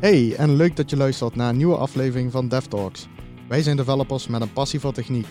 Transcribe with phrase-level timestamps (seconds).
[0.00, 3.06] Hey, en leuk dat je luistert naar een nieuwe aflevering van DevTalks.
[3.48, 5.26] Wij zijn developers met een passie voor techniek.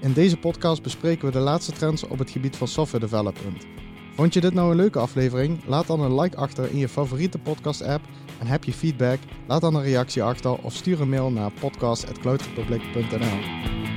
[0.00, 3.66] In deze podcast bespreken we de laatste trends op het gebied van software development.
[4.14, 5.64] Vond je dit nou een leuke aflevering?
[5.66, 8.04] Laat dan een like achter in je favoriete podcast-app.
[8.38, 9.18] En heb je feedback?
[9.46, 13.89] Laat dan een reactie achter of stuur een mail naar podcast.cloudrepublic.nl.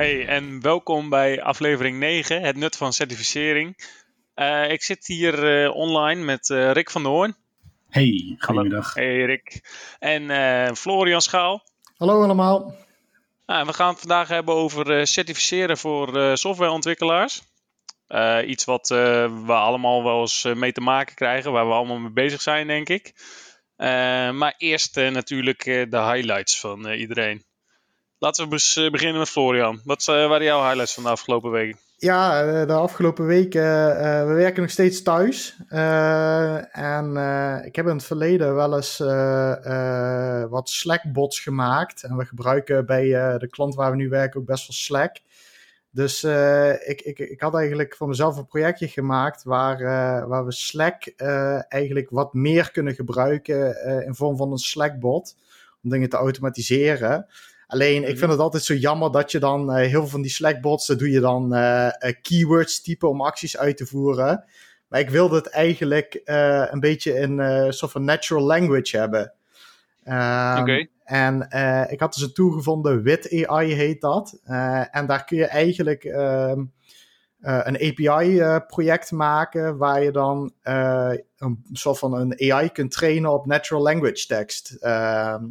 [0.00, 3.88] Hey, en welkom bij aflevering 9, het nut van certificering.
[4.34, 7.36] Uh, ik zit hier uh, online met uh, Rick van der Hoorn.
[7.88, 8.94] Hey, goedemiddag.
[8.94, 9.60] Hey Rick.
[9.98, 11.62] En Florian Schaal.
[11.96, 12.74] Hallo allemaal.
[13.46, 17.42] Nou, we gaan het vandaag hebben over certificeren voor softwareontwikkelaars.
[18.46, 22.40] iets wat we allemaal wel eens mee te maken krijgen, waar we allemaal mee bezig
[22.40, 23.12] zijn, denk ik.
[24.32, 27.48] maar eerst natuurlijk de highlights van iedereen.
[28.22, 29.80] Laten we eh, beginnen met Florian.
[29.84, 31.78] Wat eh, waren jouw highlights van de afgelopen weken?
[31.96, 35.56] Ja, eh, de afgelopen uh, we werken nog steeds thuis.
[36.72, 37.16] En
[37.64, 38.98] ik heb in het verleden wel eens
[40.50, 42.02] wat Slack-bots gemaakt.
[42.02, 45.16] En we gebruiken bij de klant waar we nu werken ook best wel Slack.
[45.90, 46.24] Dus
[46.84, 49.78] ik, ik, ik had eigenlijk voor mezelf een projectje gemaakt waar,
[50.28, 51.12] waar we Slack
[51.68, 55.36] eigenlijk wat meer kunnen gebruiken in vorm van een Slack-bot.
[55.82, 57.26] Om dingen te automatiseren.
[57.70, 58.18] Alleen, ik mhm.
[58.18, 60.96] vind het altijd zo jammer dat je dan uh, heel veel van die Slackbots, daar
[60.96, 61.88] doe je dan uh,
[62.22, 64.44] keywords typen om acties uit te voeren.
[64.88, 66.20] Maar ik wilde het eigenlijk
[66.70, 69.32] een beetje in een soort van natural language hebben.
[70.04, 70.86] Um, Oké.
[71.04, 71.48] En
[71.90, 74.40] ik had dus een toegevonden, Wit AI heet dat.
[74.90, 76.64] en daar kun je eigenlijk ehm,
[77.40, 83.82] een API-project maken waar je dan een soort van een AI kunt trainen op natural
[83.82, 84.76] language tekst.
[84.80, 85.44] Ehm,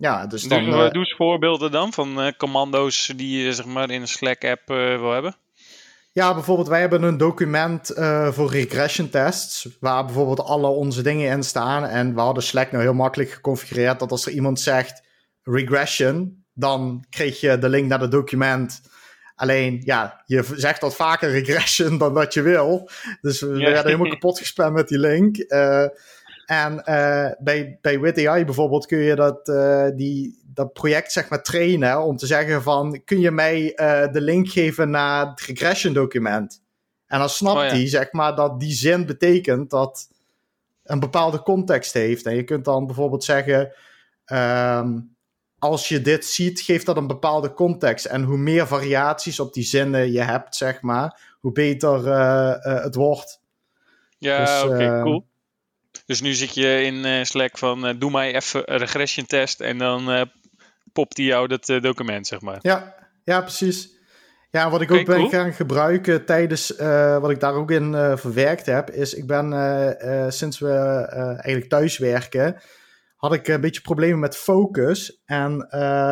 [0.00, 3.66] ja, dus dan, doe, uh, doe eens voorbeelden dan van uh, commando's die je zeg
[3.66, 5.36] maar, in een Slack-app uh, wil hebben.
[6.12, 7.92] Ja, bijvoorbeeld wij hebben een document
[8.30, 11.84] voor regression tests, waar bijvoorbeeld alle onze dingen in staan.
[11.84, 15.02] En we hadden Slack nou heel makkelijk geconfigureerd dat als er iemand zegt
[15.42, 18.80] regression, dan kreeg je de link naar het document.
[19.34, 22.90] Alleen, ja, je zegt dat vaker regression dan dat je wil.
[23.20, 25.36] Dus we werden helemaal kapot gespamd met die link.
[26.50, 31.42] En uh, bij, bij WitAI bijvoorbeeld kun je dat, uh, die, dat project zeg maar
[31.42, 35.92] trainen om te zeggen van kun je mij uh, de link geven naar het regression
[35.92, 36.62] document.
[37.06, 40.08] En dan snapt oh, hij zeg maar dat die zin betekent dat
[40.84, 42.26] een bepaalde context heeft.
[42.26, 43.72] En je kunt dan bijvoorbeeld zeggen
[44.26, 45.16] um,
[45.58, 48.04] als je dit ziet, geeft dat een bepaalde context.
[48.04, 52.14] En hoe meer variaties op die zinnen je hebt, zeg maar, hoe beter
[52.82, 53.40] het wordt.
[54.18, 55.28] Ja, dus, oké, okay, cool.
[56.10, 59.60] Dus nu zit je in uh, Slack van uh, doe mij even een regression test
[59.60, 60.22] en dan uh,
[60.92, 62.58] popt hij jou dat document, zeg maar.
[62.60, 62.94] Ja,
[63.24, 63.98] ja, precies.
[64.50, 66.76] Ja, wat ik ook ben gaan gebruiken tijdens
[67.20, 69.46] wat ik daar ook in verwerkt heb, is ik ben
[70.32, 70.72] sinds we
[71.40, 72.56] eigenlijk thuis werken,
[73.16, 75.22] had ik een beetje problemen met focus.
[75.24, 75.66] En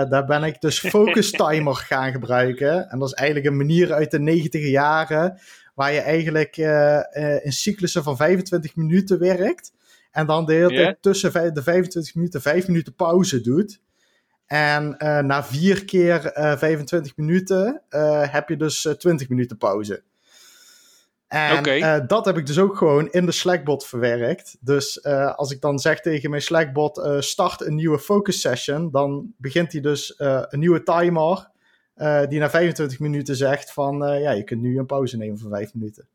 [0.09, 2.91] daar ben ik dus focus timer gaan gebruiken.
[2.91, 5.41] En dat is eigenlijk een manier uit de 90 jaren
[5.75, 6.57] waar je eigenlijk
[7.43, 9.77] in cyclussen van 25 minuten werkt.
[10.11, 13.81] En dan de hele tijd tussen de 25 minuten 5 minuten pauze doet.
[14.49, 19.57] En uh, na vier keer uh, eh, 25 minuten uh, heb je dus 20 minuten
[19.57, 20.03] pauze.
[21.27, 22.07] En okay.
[22.07, 24.57] dat heb ik dus ook gewoon in de Slackbot verwerkt.
[24.61, 25.05] Dus
[25.37, 29.81] als ik dan zeg tegen mijn Slackbot start een nieuwe focus session, dan begint hij
[29.81, 31.51] dus een nieuwe timer
[32.29, 35.75] die na 25 minuten zegt van ja, je kunt nu een pauze nemen van 5
[35.75, 36.09] minuten.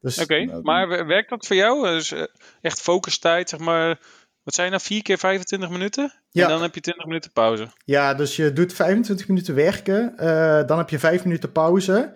[0.00, 1.86] Dus, Oké, nou, maar werkt dat voor jou?
[1.86, 2.22] Dus, uh,
[2.60, 3.98] echt focustijd, zeg maar.
[4.42, 4.82] Wat zijn nou?
[4.82, 6.12] 4 keer 25 minuten?
[6.30, 6.44] Ja.
[6.44, 7.68] En dan heb je 20 minuten pauze.
[7.84, 10.14] Ja, dus je doet 25 minuten werken.
[10.16, 12.14] Uh, dan heb je 5 minuten pauze.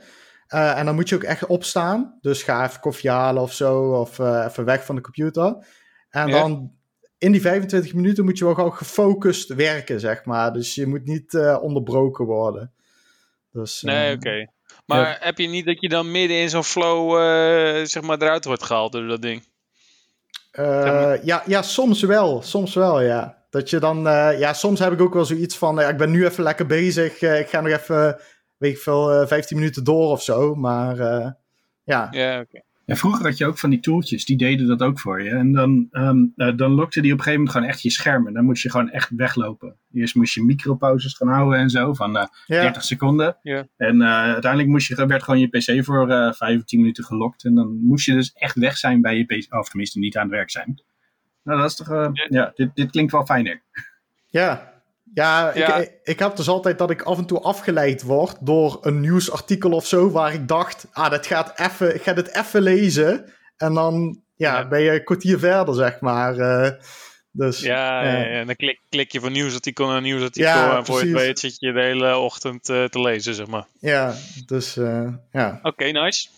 [0.49, 2.19] Uh, en dan moet je ook echt opstaan.
[2.21, 4.01] Dus ga even koffie halen of zo.
[4.01, 5.67] Of even weg van de computer.
[6.11, 6.41] En ja.
[6.41, 6.73] dan
[7.19, 10.53] in die 25 minuten moet je wel gewoon gefocust werken, zeg maar.
[10.53, 12.73] Dus je moet niet onderbroken worden.
[13.53, 14.29] Dus, nee, oké.
[14.29, 14.49] Okay.
[14.95, 18.45] Maar heb je niet dat je dan midden in zo'n flow uh, zeg maar eruit
[18.45, 19.45] wordt gehaald door dat ding?
[20.53, 22.43] Uh, ja, ja, soms wel.
[22.43, 23.45] Soms wel, ja.
[23.51, 26.27] Dat je dan, uh, ja, soms heb ik ook wel zoiets van, ik ben nu
[26.27, 27.23] even lekker bezig.
[27.23, 28.21] ik ga nog even,
[28.57, 30.55] weet ik veel, 15 minuten door of zo.
[30.55, 30.97] Maar
[31.85, 32.09] ja.
[32.11, 32.63] Ja, oké.
[32.85, 35.31] Ja, vroeger had je ook van die tooltjes, die deden dat ook voor je.
[35.31, 38.33] En dan, um, uh, dan lokte die op een gegeven moment gewoon echt je schermen.
[38.33, 39.77] Dan moest je gewoon echt weglopen.
[39.93, 42.61] Eerst moest je micropauzes gaan houden en zo, van uh, ja.
[42.61, 43.37] 30 seconden.
[43.43, 43.67] Ja.
[43.77, 47.05] En uh, uiteindelijk moest je, werd gewoon je pc voor uh, 5 of 10 minuten
[47.05, 47.45] gelokt.
[47.45, 50.27] En dan moest je dus echt weg zijn bij je pc, of tenminste niet aan
[50.27, 50.83] het werk zijn.
[51.43, 52.13] Nou, dat is toch, ja.
[52.29, 53.63] ja, dit, dit klinkt wel fijner.
[54.27, 54.72] Ja,
[55.15, 59.01] Ja, Ik, ik heb dus altijd dat ik af en toe afgeleid word door een
[59.01, 63.33] nieuwsartikel of zo waar ik dacht, ah, dat gaat even, ik ga dit even lezen.
[63.57, 66.37] En dan ja, ben je een kwartier verder, zeg maar.
[66.37, 66.71] Uh,
[67.31, 70.77] dus, ja, uh, en dan klik, klik je van nieuwsartikel naar nieuwsartikel.
[70.77, 73.67] En voor je het weet zit je de hele ochtend uh, te lezen, zeg maar.
[73.81, 74.15] Ja,
[74.47, 74.75] dus
[75.33, 75.59] ja.
[75.63, 76.29] Oké, okay, nice.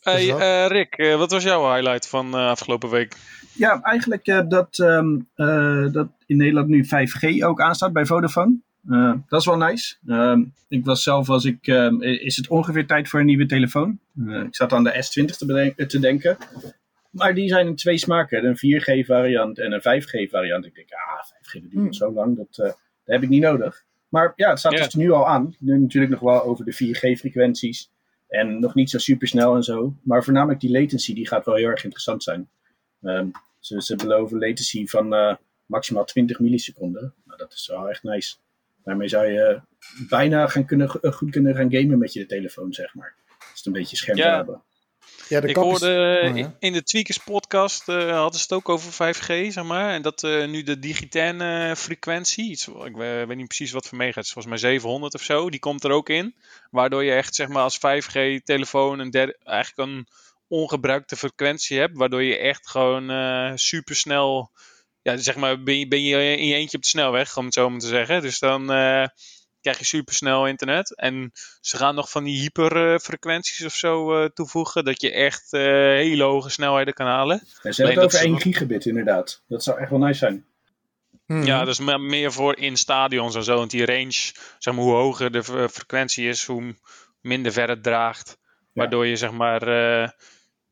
[0.00, 0.26] Hey,
[0.66, 3.16] Rick, wat was jouw highlight van afgelopen week?
[3.54, 5.28] Ja, eigenlijk dat, um,
[5.92, 8.56] dat in Nederland nu 5G ook aanstaat bij Vodafone.
[8.90, 9.96] Uh, dat is wel nice.
[10.06, 13.98] Uh, ik was zelf, als ik, uh, is het ongeveer tijd voor een nieuwe telefoon?
[14.46, 16.36] ik zat aan de S20 te, te, denken.
[17.10, 18.44] Maar die zijn in twee smaken.
[18.44, 20.66] Een 4G variant en een 5G variant.
[20.66, 21.92] Ik denk, ah, 5G duurt mm.
[21.92, 22.36] zo lang.
[22.36, 23.84] Dat, dat, heb ik niet nodig.
[24.08, 24.84] Maar ja, het staat yeah.
[24.84, 25.54] dus nu al aan.
[25.58, 27.90] Nu natuurlijk nog wel over de 4G frequenties.
[28.28, 29.94] En nog niet zo super snel en zo.
[30.02, 32.48] Maar voornamelijk die latency, die gaat wel heel erg interessant zijn.
[33.04, 33.30] Um,
[33.60, 37.14] ze, ze beloven latency van maximaal 20 milliseconden.
[37.24, 38.36] Nou, dat is wel echt nice.
[38.84, 39.60] Daarmee zou je
[40.08, 43.14] bijna gaan kunnen, goed kunnen gaan gamen met je telefoon, zeg maar.
[43.38, 44.36] Als het een beetje scherm ja.
[44.36, 44.62] hebben.
[45.28, 49.26] Ja, ik hoorde oh, in de Tweakers podcast uh, hadden ze het ook over 5G,
[49.26, 49.94] zeg maar.
[49.94, 54.30] En dat uh, nu de digitale frequentie, iets, ik weet niet precies wat voor meegaat,
[54.30, 56.34] volgens mij 700 of zo, die komt er ook in.
[56.70, 60.06] Waardoor je echt, zeg maar, als 5G-telefoon een derde, eigenlijk een
[60.54, 61.96] ongebruikte frequentie hebt.
[61.96, 64.52] Waardoor je echt gewoon uh, super snel
[65.04, 67.54] ja, zeg maar, ben je, ben je in je eentje op de snelweg, om het
[67.54, 68.22] zo maar te zeggen.
[68.22, 69.06] Dus dan uh,
[69.60, 70.96] krijg je supersnel internet.
[70.96, 71.30] En
[71.60, 76.22] ze gaan nog van die hyperfrequenties of zo uh, toevoegen, dat je echt uh, hele
[76.22, 77.42] hoge snelheden kan halen.
[77.62, 79.42] Ja, ze hebben het over 1 gigabit inderdaad.
[79.48, 80.44] Dat zou echt wel nice zijn.
[81.26, 81.42] Hmm.
[81.42, 83.56] Ja, dus meer voor in stadions en zo.
[83.56, 86.74] Want die range, zeg maar, hoe hoger de frequentie is, hoe
[87.20, 88.38] minder ver het draagt.
[88.72, 89.60] Waardoor je zeg maar,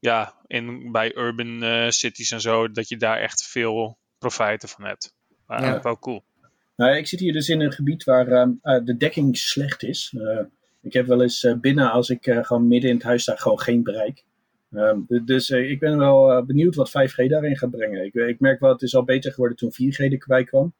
[0.02, 5.14] ja, in, bij urban cities en zo, dat je daar echt veel profijten van hebt.
[5.46, 5.82] Maar ja.
[5.82, 6.24] wel cool.
[6.76, 10.14] Nou, ik zit hier dus in een gebied waar uh, de dekking slecht is.
[10.16, 10.40] Uh,
[10.82, 13.60] ik heb wel eens uh, binnen, als ik gewoon midden in het huis sta, gewoon
[13.60, 14.24] geen bereik.
[14.72, 18.04] Ehm, dus ik ben wel benieuwd wat 5G daarin gaat brengen.
[18.04, 20.74] Ik, ik, merk wel, het is al beter geworden toen 4G erbij kwam.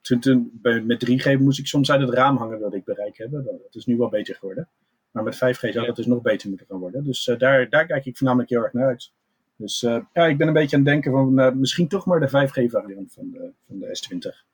[0.00, 3.44] toen, toen, met 3G moest ik soms uit het raam hangen wilde ik bereik hebben.
[3.44, 4.68] Dat is nu wel beter geworden.
[5.10, 7.04] Maar met 5G zou dat dus nog beter moeten gaan worden.
[7.04, 9.12] Dus daar, daar kijk ik voornamelijk heel erg naar uit.
[9.60, 12.20] Dus uh, ja, ik ben een beetje aan het denken van uh, misschien toch maar
[12.20, 14.46] de 5G-variant van de, van de S20.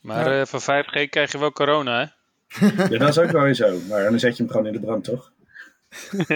[0.00, 0.40] Maar ja.
[0.40, 2.06] uh, van 5G krijg je wel corona, hè?
[2.90, 3.78] ja, dat is ook wel weer zo.
[3.88, 5.32] Maar dan zet je hem gewoon in de brand, toch?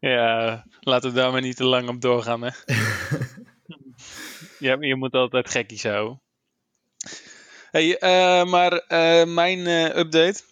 [0.00, 2.50] ja, laten we daar maar niet te lang op doorgaan, hè?
[4.66, 6.20] ja, je moet altijd gekkies houden.
[7.70, 7.96] Hey,
[8.44, 8.84] maar
[9.28, 9.66] mijn
[9.98, 10.42] update.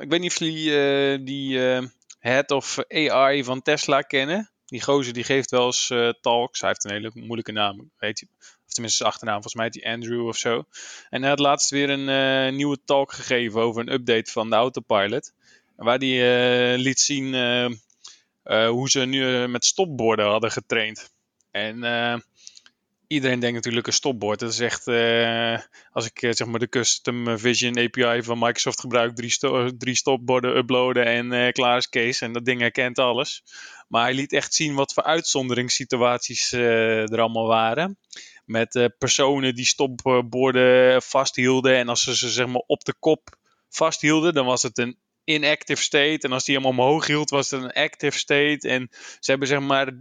[0.00, 1.58] Ik weet niet of jullie die
[2.18, 4.50] head of AI van Tesla kennen.
[4.66, 6.60] Die gozer die geeft wel eens uh, talks.
[6.60, 7.90] Hij heeft een hele moeilijke naam.
[8.00, 9.42] Of tenminste zijn achternaam.
[9.42, 10.64] Volgens mij heet hij Andrew of zo.
[11.10, 14.56] En hij had laatst weer een uh, nieuwe talk gegeven over een update van de
[14.56, 15.32] autopilot.
[15.76, 17.34] Waar hij liet zien
[18.44, 21.10] hoe ze nu met stopborden hadden getraind.
[21.50, 21.82] En
[23.10, 24.38] iedereen denkt natuurlijk een stopbord.
[24.38, 25.58] Dat is echt, uh,
[25.92, 29.16] als ik uh, zeg maar de Custom Vision API van Microsoft gebruik,
[29.78, 32.24] drie stopborden uploaden en uh, klaar is case.
[32.24, 33.42] En dat ding herkent alles.
[33.88, 37.98] Maar hij liet echt zien wat voor uitzonderingssituaties er allemaal waren.
[38.44, 41.76] Met personen die stopborden vasthielden.
[41.76, 43.36] En als ze ze zeg maar op de kop
[43.68, 46.18] vasthielden, dan was het een inactive state.
[46.20, 48.68] En als die hem omhoog hield, was het een active state.
[48.68, 48.88] En
[49.20, 49.92] ze hebben zeg maar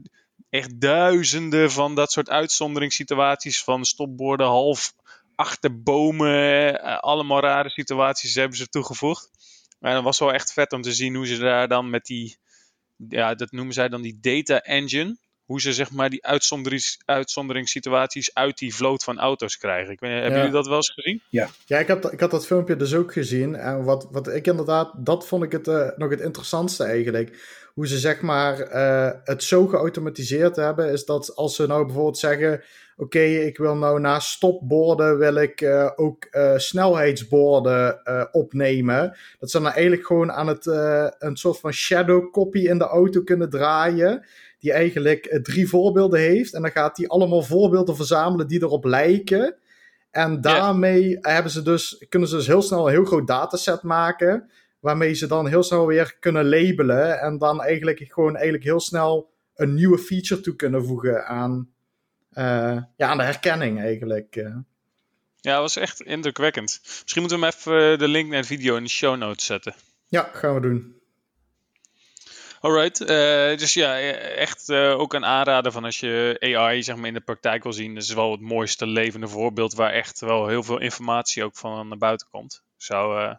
[0.49, 4.93] echt duizenden van dat soort uitzonderingssituaties van stopborden half
[5.35, 6.81] achter bomen.
[6.81, 9.29] Eh, allemaal rare situaties hebben ze toegevoegd.
[9.79, 12.37] Maar dat was wel echt vet om te zien hoe ze daar dan met die,
[13.09, 15.17] ja, dat noemen zij dan die data engine.
[15.49, 19.91] Hoe ze zeg maar die uitzonderings, uitzonderingssituaties uit die vloot van auto's krijgen.
[19.93, 21.21] Ik weet, hebben jullie dat wel eens gezien?
[21.29, 23.55] Ja, ja ik, heb, ik had dat filmpje dus ook gezien.
[23.55, 27.87] En wat, wat ik inderdaad, dat vond ik het uh, nog het interessantste eigenlijk hoe
[27.87, 32.63] ze zeg maar uh, het zo geautomatiseerd hebben, is dat als ze nou bijvoorbeeld zeggen:
[32.97, 37.99] Oké, ik wil nou na stopborden wil ik uh, ook uh, snelheidsborden
[38.31, 39.17] opnemen.
[39.39, 40.65] Dat ze dan eigenlijk gewoon aan het
[41.19, 44.25] een soort van shadow copy in de auto kunnen draaien.
[44.59, 46.53] Die eigenlijk drie voorbeelden heeft.
[46.53, 49.55] En dan gaat hij allemaal voorbeelden verzamelen die erop lijken.
[50.11, 54.49] En daarmee hebben ze dus, kunnen ze dus heel snel een heel groot dataset maken
[54.79, 59.31] waarmee ze dan heel snel weer kunnen labelen en dan eigenlijk gewoon eigenlijk heel snel
[59.55, 61.69] een nieuwe feature toe kunnen voegen aan,
[62.33, 64.35] uh, ja, aan de herkenning eigenlijk.
[64.35, 64.55] Eh.
[65.35, 66.79] Ja, dat was echt indrukwekkend.
[66.83, 69.45] Misschien moeten we hem even eh, de link naar het video in de show notes
[69.45, 69.73] zetten.
[70.07, 70.98] Ja, gaan we doen.
[72.61, 73.07] Alright, uh,
[73.57, 77.21] dus ja, echt uh, ook een aanrader van als je AI zeg maar, in de
[77.21, 77.93] praktijk wil zien.
[77.93, 81.87] Dat is wel het mooiste levende voorbeeld waar echt wel heel veel informatie ook van
[81.87, 82.63] naar buiten komt.
[82.77, 83.35] Zou uh,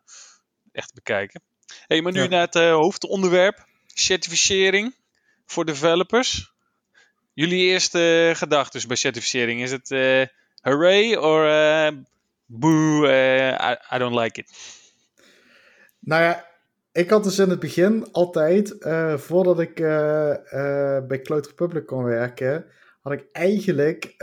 [0.73, 1.43] echt bekijken.
[1.87, 2.29] Hey, maar nu ja.
[2.29, 4.95] naar het hoofdonderwerp, certificering
[5.47, 6.53] voor developers.
[7.33, 9.89] Jullie eerste gedachten bij certificering, is het
[10.61, 11.95] hooray of
[12.47, 14.53] boo, I, I don't like it?
[15.99, 16.50] Nou ja,
[16.93, 21.87] ik had dus in het begin altijd, uh, voordat ik uh, uh, bij Cloud Republic
[21.87, 22.65] kon werken,
[23.03, 24.15] had ik eigenlijk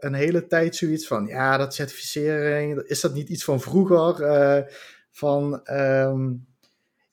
[0.00, 4.66] een hele tijd zoiets van, ja, dat certificering, is dat niet iets van vroeger?
[5.10, 6.46] van, um,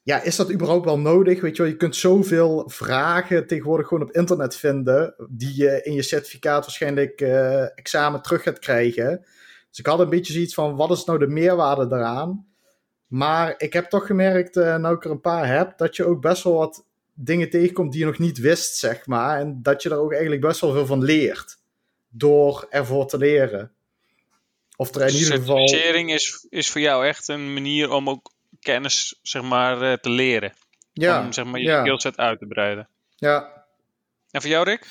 [0.02, 1.42] ja, is dat überhaupt wel nodig?
[1.42, 5.94] Weet je wel, je kunt zoveel vragen tegenwoordig gewoon op internet vinden, die je in
[5.94, 7.22] je certificaat waarschijnlijk
[7.76, 9.26] examen terug gaat krijgen.
[9.70, 12.48] Dus ik had een beetje zoiets van, wat is nou de meerwaarde daaraan?
[13.16, 16.22] Maar ik heb toch gemerkt, uh, nou ik er een paar heb, dat je ook
[16.22, 19.40] best wel wat dingen tegenkomt die je nog niet wist, zeg maar.
[19.40, 21.58] En dat je er ook eigenlijk best wel veel van leert.
[22.10, 23.72] Door ervoor te leren.
[24.76, 25.68] Of er in ieder geval.
[25.68, 30.10] Certificering is, is voor jou echt een manier om ook kennis, zeg maar, uh, te
[30.10, 30.54] leren.
[30.94, 31.26] Ja.
[31.26, 31.82] Om zeg maar, je ja.
[31.82, 32.88] skillset uit te breiden.
[33.16, 33.66] Ja.
[34.32, 34.88] En voor jou, Rick?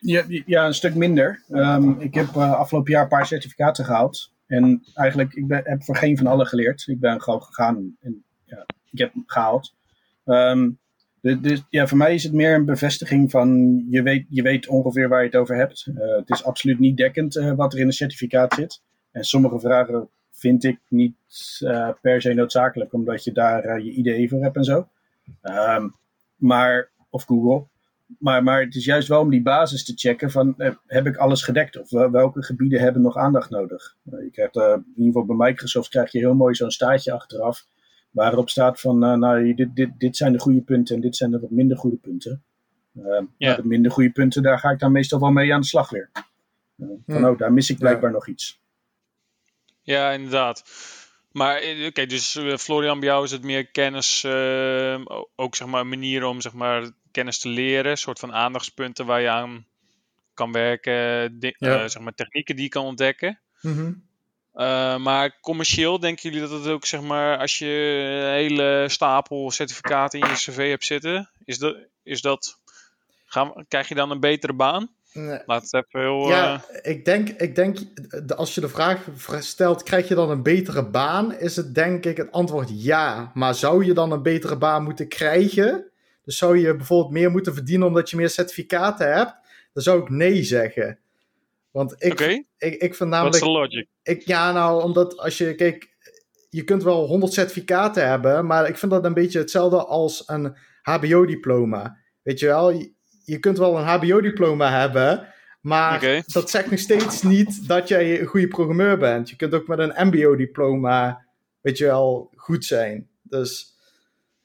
[0.00, 1.42] Ja, ja een stuk minder.
[1.50, 4.32] Um, ik heb uh, afgelopen jaar een paar certificaten gehaald.
[4.46, 6.86] En eigenlijk, ik ben, heb voor geen van allen geleerd.
[6.86, 9.74] Ik ben gewoon gegaan en ja, ik heb gehaald.
[11.20, 15.08] Dus ja, voor mij is het meer een bevestiging van je weet, je weet ongeveer
[15.08, 15.86] waar je het over hebt.
[15.86, 18.82] Uh, het is absoluut niet dekkend uh, wat er in een certificaat zit.
[19.10, 21.16] En sommige vragen vind ik niet
[21.60, 24.88] uh, per se noodzakelijk, omdat je daar je idee voor hebt en zo.
[25.42, 25.94] Um,
[26.36, 27.66] maar, of Google.
[28.18, 31.16] Maar, maar het is juist wel om die basis te checken van eh, heb ik
[31.16, 33.96] alles gedekt of welke gebieden hebben nog aandacht nodig.
[34.12, 37.12] Uh, je krijgt, uh, in ieder geval bij Microsoft krijg je heel mooi zo'n staartje
[37.12, 37.66] achteraf
[38.10, 41.40] waarop staat van nou, dit, dit, dit zijn de goede punten en dit zijn de
[41.40, 42.42] wat minder goede punten.
[43.38, 43.54] Ja.
[43.54, 46.10] De minder goede punten, daar ga ik dan meestal wel mee aan de slag weer.
[47.06, 48.60] van oh, daar mis ik blijkbaar nog iets.
[49.82, 50.64] Ja, inderdaad.
[51.32, 54.24] Maar oké, dus Florian, bij jou is het meer kennis,
[55.36, 59.20] ook zeg maar een manier om zeg maar kennis te leren, soort van aandachtspunten waar
[59.20, 59.66] je aan
[60.34, 60.92] kan werken,
[61.40, 63.40] eh, zeg maar technieken die je kan ontdekken.
[63.60, 63.92] Mhm.
[64.52, 69.50] Eh, maar commercieel denken jullie dat het ook, zeg maar, als je een hele stapel
[69.50, 72.58] certificaten in je cv hebt zitten, is dat, is dat
[73.26, 74.90] gaan, krijg je dan een betere baan?
[75.12, 75.38] Nee.
[75.46, 76.28] Laat het even heel.
[76.28, 76.78] Ja, uh...
[76.82, 77.78] ik denk, ik denk,
[78.36, 81.38] als je de vraag stelt, krijg je dan een betere baan?
[81.38, 83.30] Is het denk ik het antwoord ja.
[83.34, 85.92] Maar zou je dan een betere baan moeten krijgen?
[86.24, 89.34] Dus zou je bijvoorbeeld meer moeten verdienen omdat je meer certificaten hebt?
[89.72, 90.98] Dan zou ik nee zeggen.
[91.70, 92.20] Want ik,
[92.58, 93.36] ik, ik vind namelijk.
[93.36, 93.88] What's the logic?
[94.02, 95.54] Ik, ja, nou, omdat als je.
[95.54, 95.94] Kijk,
[96.50, 100.56] je kunt wel 100 certificaten hebben, maar ik vind dat een beetje hetzelfde als een
[100.82, 101.98] HBO-diploma.
[102.22, 102.92] Weet je wel, je,
[103.24, 105.28] je kunt wel een HBO-diploma hebben,
[105.60, 109.30] maar dat zegt nog steeds niet dat jij een goede programmeur bent.
[109.30, 111.24] Je kunt ook met een MBO-diploma,
[111.60, 113.08] weet je wel, goed zijn.
[113.22, 113.73] Dus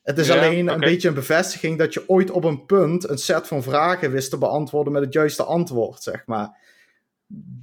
[0.03, 3.47] het is alleen een beetje een bevestiging dat je ooit op een punt een set
[3.47, 6.57] van vragen wist te beantwoorden met het juiste antwoord, zeg maar.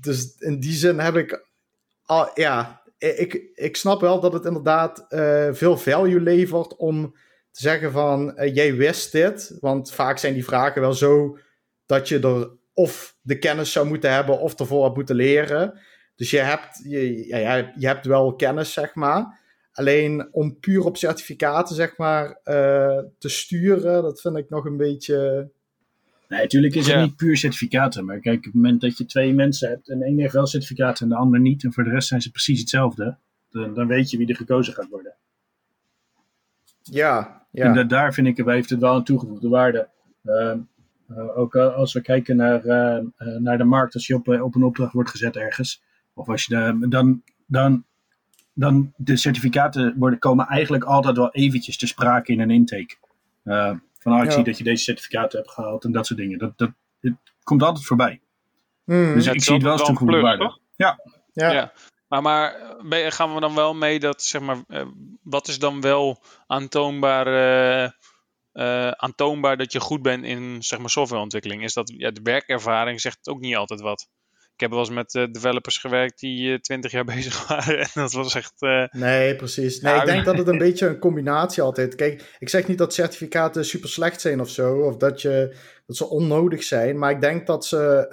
[0.00, 1.44] Dus in die zin heb ik.
[2.02, 7.16] Al, ja, ik, ik snap wel dat het inderdaad uh, veel value levert om
[7.50, 9.56] te zeggen van uh, jij wist dit.
[9.60, 11.38] Want vaak zijn die vragen wel zo
[11.86, 15.80] dat je er of de kennis zou moeten hebben of ervoor hebt moeten leren.
[16.16, 19.38] Dus je hebt, je, ja, je hebt wel kennis, zeg maar.
[19.76, 24.76] Alleen om puur op certificaten, zeg maar, uh, te sturen, dat vind ik nog een
[24.76, 25.48] beetje.
[26.28, 28.04] Nee, natuurlijk is het niet puur certificaten.
[28.04, 31.02] Maar kijk, op het moment dat je twee mensen hebt en één heeft wel certificaten
[31.02, 33.16] en de ander niet, en voor de rest zijn ze precies hetzelfde,
[33.50, 35.14] dan, dan weet je wie er gekozen gaat worden.
[36.82, 37.74] Ja, ja.
[37.74, 39.88] En daar vind ik, heeft het wel een toegevoegde waarde.
[40.24, 40.54] Uh,
[41.10, 42.66] uh, ook als we kijken naar,
[43.38, 45.82] naar de markt, als je op, op een opdracht wordt gezet ergens,
[46.14, 47.84] of als je de, dan, dan
[48.58, 52.96] dan de certificaten worden, komen eigenlijk altijd wel eventjes te sprake in een intake.
[53.44, 56.38] Uh, van oh, ik zie dat je deze certificaten hebt gehaald en dat soort dingen.
[56.38, 56.70] Dat, dat,
[57.00, 58.20] het komt altijd voorbij.
[58.84, 59.14] Mm.
[59.14, 60.58] Dus ik zie het wel als een goede waarde.
[60.76, 61.00] Ja.
[61.32, 61.52] ja.
[61.52, 61.72] ja.
[62.08, 64.86] Maar, maar gaan we dan wel mee dat, zeg maar, uh,
[65.22, 67.26] wat is dan wel aantoonbaar,
[68.52, 71.62] uh, aantoonbaar dat je goed bent in zeg maar, softwareontwikkeling?
[71.62, 74.08] Is dat ja, de werkervaring zegt ook niet altijd wat?
[74.56, 77.78] Ik heb wel eens met uh, developers gewerkt die uh, 20 jaar bezig waren.
[77.78, 78.52] En dat was echt.
[78.58, 78.84] Uh...
[78.90, 79.80] Nee, precies.
[79.80, 81.94] Nee, ik denk dat het een beetje een combinatie altijd.
[81.94, 84.80] Kijk, ik zeg niet dat certificaten super slecht zijn of zo.
[84.80, 86.98] Of dat, je, dat ze onnodig zijn.
[86.98, 88.08] Maar ik denk dat ze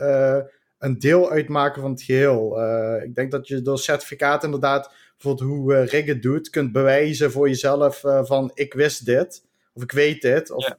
[0.77, 2.61] een deel uitmaken van het geheel.
[3.03, 4.93] ik denk dat je door certificaten inderdaad.
[5.17, 9.45] Bijvoorbeeld hoe uh, Rig het doet, kunt bewijzen voor jezelf van ik wist dit.
[9.73, 10.51] Of ik weet dit.
[10.51, 10.75] Of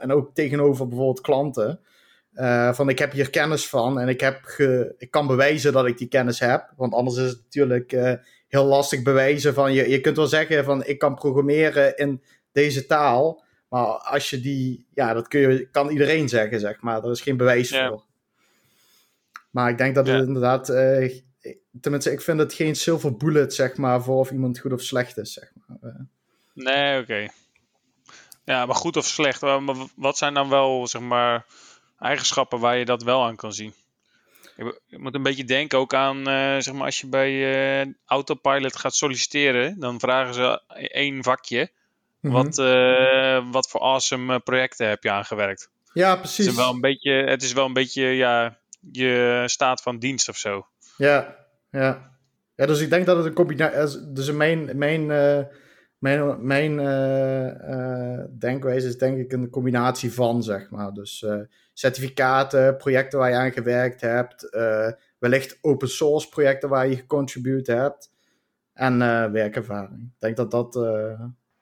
[0.00, 1.80] en ook tegenover bijvoorbeeld klanten.
[2.74, 5.98] Van ik heb hier kennis van en ik, heb ge, ik kan bewijzen dat ik
[5.98, 6.72] die kennis heb.
[6.76, 7.92] Want anders is het natuurlijk
[8.48, 9.88] heel lastig bewijzen van je.
[9.88, 13.44] Je kunt wel zeggen van ik kan programmeren in deze taal.
[13.68, 17.04] Maar als je die, ja, dat kun je, kan iedereen zeggen, zeg maar.
[17.04, 18.04] Er is geen bewijs voor.
[19.50, 21.10] Maar ik denk dat het inderdaad, uh,
[21.80, 25.18] tenminste, ik vind het geen silver bullet, zeg maar, voor of iemand goed of slecht
[25.18, 25.92] is, zeg maar.
[25.92, 26.00] Eh.
[26.54, 27.28] Nee, oké.
[28.44, 29.42] Ja, maar goed of slecht,
[29.96, 31.46] wat zijn dan wel, zeg maar,
[31.98, 33.74] eigenschappen waar je dat wel aan kan zien?
[34.86, 38.94] Je moet een beetje denken ook aan, uh, zeg maar, als je bij Autopilot gaat
[38.94, 41.70] solliciteren, dan vragen ze één vakje.
[42.20, 42.34] Mhm.
[42.34, 42.56] wat,
[43.52, 45.70] wat voor awesome projecten heb je aangewerkt?
[45.92, 46.46] Ja, precies.
[46.46, 48.58] Het is wel een beetje, het is wel een beetje ja,
[48.92, 50.66] je staat van dienst of zo.
[50.96, 51.36] Ja,
[51.70, 52.14] ja.
[52.54, 55.06] Ja, dus ik denk dat het een combinatie Dus mijn, mijn,
[55.98, 56.76] mijn, mijn
[58.38, 60.92] denkwijze is denk ik een combinatie van, zeg maar.
[60.92, 61.24] Dus
[61.78, 64.48] certificaten, projecten waar je aan gewerkt hebt,
[65.18, 68.10] wellicht open source projecten waar je gecontribute hebt
[68.72, 68.98] en
[69.32, 70.00] werkervaring.
[70.00, 70.72] Ik denk dat dat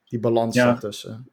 [0.04, 0.76] die balans ja.
[0.76, 1.30] tussen.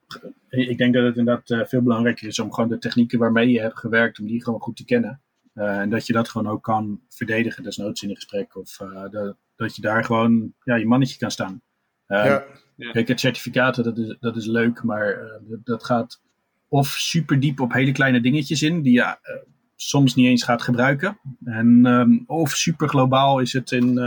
[0.49, 3.79] Ik denk dat het inderdaad veel belangrijker is om gewoon de technieken waarmee je hebt
[3.79, 5.21] gewerkt, om die gewoon goed te kennen.
[5.53, 8.55] Eh, en dat je dat gewoon ook kan verdedigen, desnoods in een gesprek.
[8.55, 11.61] Of uh, dat, dat je daar gewoon ja, je mannetje kan staan.
[12.07, 12.91] Uh, ja.
[12.91, 16.21] Kijk, het certificaten, dat is, dat is leuk, maar dat gaat
[16.71, 19.17] of super diep op hele kleine dingetjes in, die je
[19.75, 21.19] soms niet eens gaat gebruiken.
[21.45, 23.97] En, um, of super globaal is het in,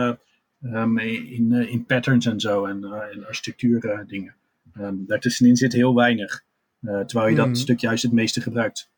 [0.62, 2.76] um, in, in patterns en zo, en
[3.12, 4.34] in architectuur dingen.
[4.78, 6.44] Um, daartussenin zit heel weinig,
[6.80, 7.54] terwijl je dat mhm.
[7.54, 8.90] stuk juist het meeste gebruikt.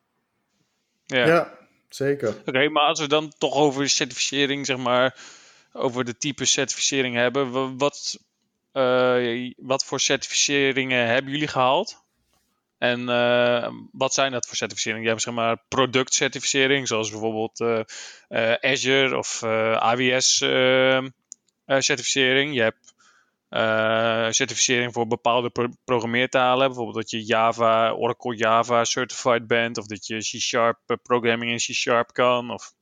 [1.06, 1.26] Ja.
[1.26, 1.56] ja.
[1.88, 2.36] Zeker.
[2.46, 5.16] Oké, maar als we dan toch over certificering, zeg maar,
[5.72, 8.18] over de type certificering hebben, wat,
[8.72, 12.04] uh, wat voor certificeringen hebben jullie gehaald?
[12.78, 15.02] En uh, wat zijn dat voor certificeringen?
[15.02, 20.36] Je hebt zeg maar productcertificering, zoals bijvoorbeeld uh, Azure of AWS
[21.66, 22.54] certificering.
[22.54, 22.94] Je hebt
[24.34, 26.66] certificering voor bepaalde pro programmeertalen.
[26.66, 29.78] Bijvoorbeeld dat je Java, Oracle Java certified bent.
[29.78, 32.50] Of dat je C-sharp eh, programming in C-sharp kan.
[32.50, 32.72] Of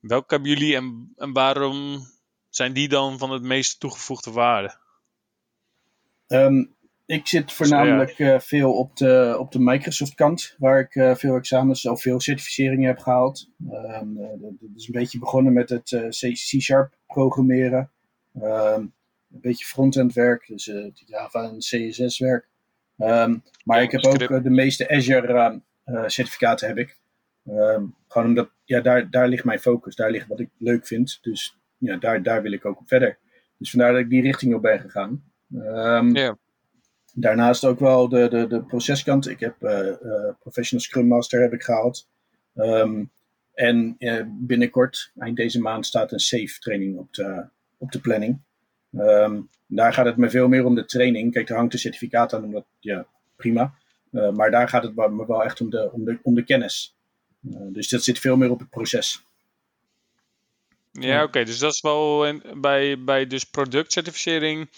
[0.00, 2.06] welke hebben jullie en, waarom
[2.50, 4.76] zijn die dan van het meest toegevoegde waarde?
[6.26, 6.75] Um,
[7.06, 11.36] ik zit voornamelijk uh, veel op de, op de Microsoft kant, waar ik uh, veel
[11.36, 13.50] examens of veel certificeringen heb gehaald.
[13.70, 17.90] Um, dat is een beetje begonnen met het C-sharp programmeren.
[18.42, 18.94] Um,
[19.32, 22.48] een beetje frontend werk, dus Java en CSS werk.
[22.98, 26.98] Um, maar ik heb ook de meeste Azure uh, certificaten heb ik.
[28.08, 31.18] Gewoon omdat, ja, daar, daar ligt mijn focus, daar ligt wat ik leuk vind.
[31.22, 33.18] Dus ja, daar, daar wil ik ook op verder.
[33.58, 35.24] Dus vandaar dat ik die richting op ben gegaan.
[35.48, 36.34] Yeah.
[37.18, 39.28] Daarnaast ook wel de, de, de proceskant.
[39.28, 39.56] Ik heb
[40.40, 42.08] Professional Scrum Master heb ik gehaald.
[42.54, 43.10] Um,
[43.54, 43.96] en
[44.40, 47.44] binnenkort, eind deze maand, staat een SAFE training op de,
[47.78, 48.40] op de planning.
[48.92, 51.32] Um, daar gaat het me veel meer om de training.
[51.32, 53.74] Kijk, er hangt een certificaat aan, omdat, ja, prima.
[54.10, 56.96] Maar daar gaat het me wel echt om de, om de, om de kennis.
[57.72, 59.24] Dus dat zit veel meer op het proces.
[60.92, 61.44] Ja, oké.
[61.44, 62.26] Dus dat is wel
[62.60, 64.68] bij, bij dus productcertificering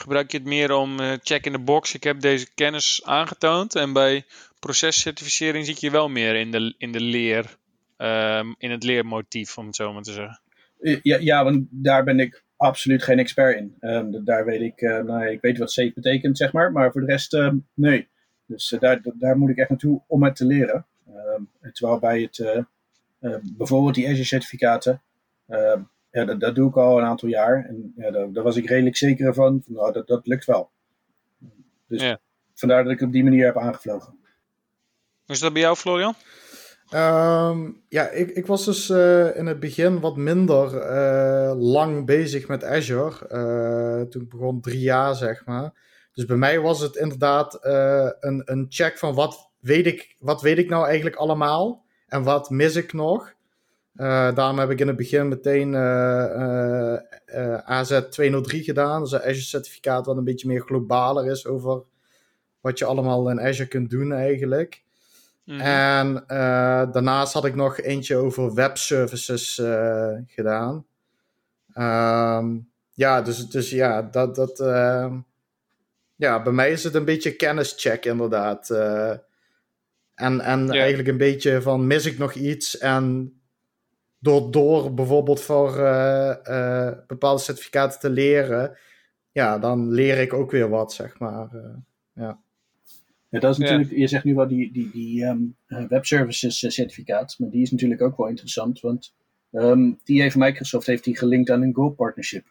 [0.00, 1.94] gebruik je het meer om uh, check in the box.
[1.94, 3.74] Ik heb deze kennis aangetoond.
[3.74, 4.24] En bij
[4.58, 7.56] procescertificering zit je wel meer in de, in de leer,
[7.96, 10.40] um, in het leermotief, om het zo maar te zeggen.
[11.02, 13.76] Ja, ja, want daar ben ik absoluut geen expert in.
[13.80, 17.00] Um, daar weet ik, uh, nou, ik weet wat safe betekent, zeg maar, maar voor
[17.00, 18.08] de rest, uh, nee.
[18.46, 20.86] Dus daar, daar moet ik echt naartoe om het te leren.
[21.72, 25.02] Terwijl bij het, eh, bijvoorbeeld die Azure-certificaten,
[26.10, 27.64] ja, dat, dat, doe ik al een aantal jaar.
[27.68, 30.70] En ja, daar, daar was ik redelijk zeker van, nou, dat, dat lukt wel.
[31.88, 32.20] Dus ja.
[32.54, 34.16] vandaar dat ik op die manier heb aangevlogen.
[35.24, 36.14] Hoe is dat bij jou, Florian?
[36.94, 42.48] Um, ja, ik, ik was dus uh, in het begin wat minder uh, lang bezig
[42.48, 43.28] met Azure.
[43.30, 45.72] Uh, toen ik begon drie jaar, zeg maar.
[46.12, 47.58] Dus bij mij was het inderdaad
[48.20, 52.50] een, een check van wat weet, ik, wat weet ik nou eigenlijk allemaal en wat
[52.50, 53.32] mis ik nog.
[54.34, 55.76] Daarom heb ik in het begin meteen
[57.64, 59.02] AZ 203 gedaan.
[59.02, 61.82] Dus een Azure certificaat wat een beetje meer globaler is over
[62.60, 64.82] wat je allemaal in Azure kunt doen eigenlijk.
[65.44, 65.60] Mhm.
[65.60, 66.24] En
[66.92, 70.86] daarnaast had ik nog eentje over webservices uh, gedaan.
[71.78, 75.14] Um, ja, dus, dus ja, dat, dat, uh,
[76.16, 78.70] ja, bij mij is het een beetje kennischeck inderdaad.
[78.70, 79.10] Uh,
[80.14, 83.37] en en eigenlijk een beetje van mis ik nog iets en
[84.18, 85.72] door, door bijvoorbeeld voor
[87.06, 88.78] bepaalde certificaten te leren,
[89.32, 91.48] ja, dan leer ik ook weer wat, zeg maar.
[92.12, 92.38] ja.
[93.30, 97.34] Ja, dat is natuurlijk, je zegt nu wel die, die, die um, web services certificaat,
[97.38, 99.14] maar die is natuurlijk ook wel interessant, want
[99.52, 102.44] um, die heeft Microsoft heeft die gelinkt aan een Gold partnership.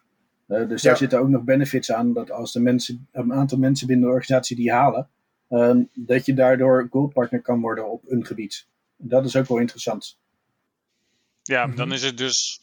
[0.48, 3.86] Uh, dus daar zitten ook nog benefits aan dat als de mensen, een aantal mensen
[3.86, 5.08] binnen de organisatie die halen,
[5.48, 8.66] um, dat je daardoor Gold partner kan worden op een gebied.
[8.96, 10.18] Dat is ook wel interessant.
[11.48, 11.76] Ja, mm -hmm.
[11.76, 12.60] dan is het dus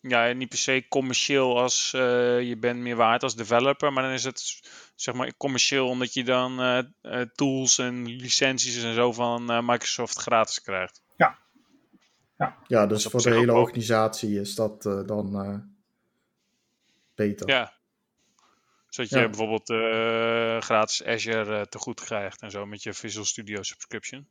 [0.00, 4.12] ja, niet per se commercieel als uh, je bent meer waard als developer, maar dan
[4.12, 4.60] is het
[4.94, 10.18] zeg maar commercieel omdat je dan uh, uh, tools en licenties en zo van Microsoft
[10.18, 11.02] gratis krijgt.
[11.16, 11.38] Ja.
[12.36, 15.70] Ja, ja dus voor de hele organisatie is dat dan
[17.14, 17.48] beter.
[17.48, 17.72] Ja.
[18.88, 19.28] Zodat je ja.
[19.28, 19.68] bijvoorbeeld
[20.64, 24.28] gratis Azure te goed krijgt en zo met je Visual Studio subscription.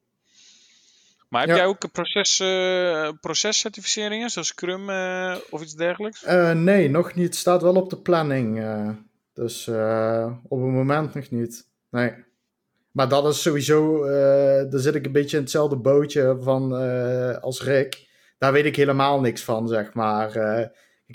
[1.30, 1.56] Maar heb ja.
[1.56, 6.24] jij ook proces, uh, procescertificeringen, zoals Scrum uh, of iets dergelijks?
[6.24, 7.26] Uh, nee, nog niet.
[7.26, 8.64] Het staat wel op de planning.
[9.34, 9.68] dus
[10.48, 11.68] op het moment nog niet.
[11.90, 12.14] Nee.
[12.92, 14.06] Maar dat is sowieso,
[14.70, 16.72] daar zit ik een beetje in hetzelfde bootje van
[17.42, 18.08] als Rick.
[18.38, 20.38] Daar weet ik helemaal niks van, zeg maar.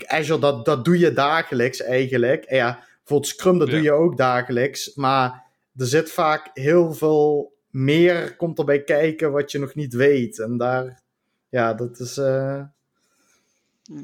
[0.05, 2.43] Azure, dat, dat doe je dagelijks eigenlijk.
[2.43, 3.73] En ja, bijvoorbeeld Scrum, dat ja.
[3.73, 4.95] doe je ook dagelijks.
[4.95, 5.43] Maar
[5.77, 10.39] er zit vaak heel veel meer komt erbij kijken wat je nog niet weet.
[10.39, 11.01] En daar,
[11.49, 12.17] ja, dat is.
[12.17, 12.61] Uh...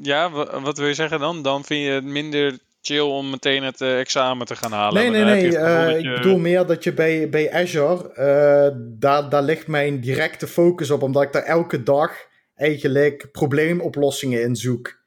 [0.02, 1.42] Ja, wat wil je zeggen dan?
[1.42, 5.02] Dan vind je het minder chill om meteen het uh, examen te gaan halen.
[5.02, 5.52] Nee, nee, nee.
[5.52, 10.90] Uh, ik bedoel meer dat je bij, bij Azure, daar, daar ligt mijn directe focus
[10.90, 12.12] op, omdat ik daar elke dag
[12.54, 14.98] eigenlijk probleemoplossingen in zoek.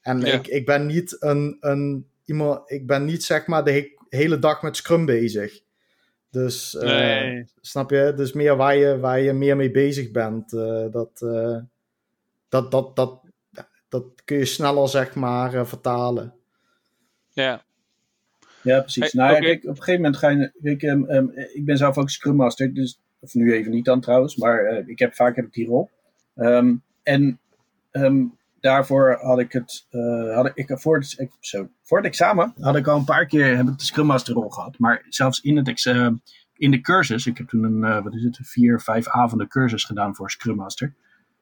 [0.00, 0.32] En ja.
[0.32, 4.38] ik, ik ben niet een, een iemand, ik ben niet zeg maar de he hele
[4.38, 5.60] dag met Scrum bezig.
[6.36, 7.44] Dus uh, nee.
[7.60, 8.12] snap je?
[8.16, 10.52] Dus meer waar je, waar je meer mee bezig bent.
[10.52, 11.58] Uh, dat, uh,
[12.48, 13.20] dat, dat, dat,
[13.88, 16.34] dat kun je sneller, zeg maar, vertalen.
[17.32, 17.64] Ja.
[18.62, 19.12] Ja, precies.
[19.12, 19.42] Hey, nou, okay.
[19.42, 20.52] kijk, op een gegeven moment ga je.
[20.62, 24.00] Kijk, um, um, ik ben zelf ook Scrum Master, dus, of nu even niet dan
[24.00, 25.90] trouwens, maar ik heb, vaak heb ik die rol.
[26.34, 27.40] Um, en
[28.66, 32.86] daarvoor had ik het, uh, had ik, voor, het, zo, voor het examen had ik
[32.86, 34.78] al een paar keer heb ik de Scrum Master rol gehad.
[34.78, 36.22] Maar zelfs in, het examen,
[36.56, 39.84] in de cursus, ik heb toen een, uh, wat is het, vier, vijf avonden cursus
[39.84, 40.94] gedaan voor Scrum Master.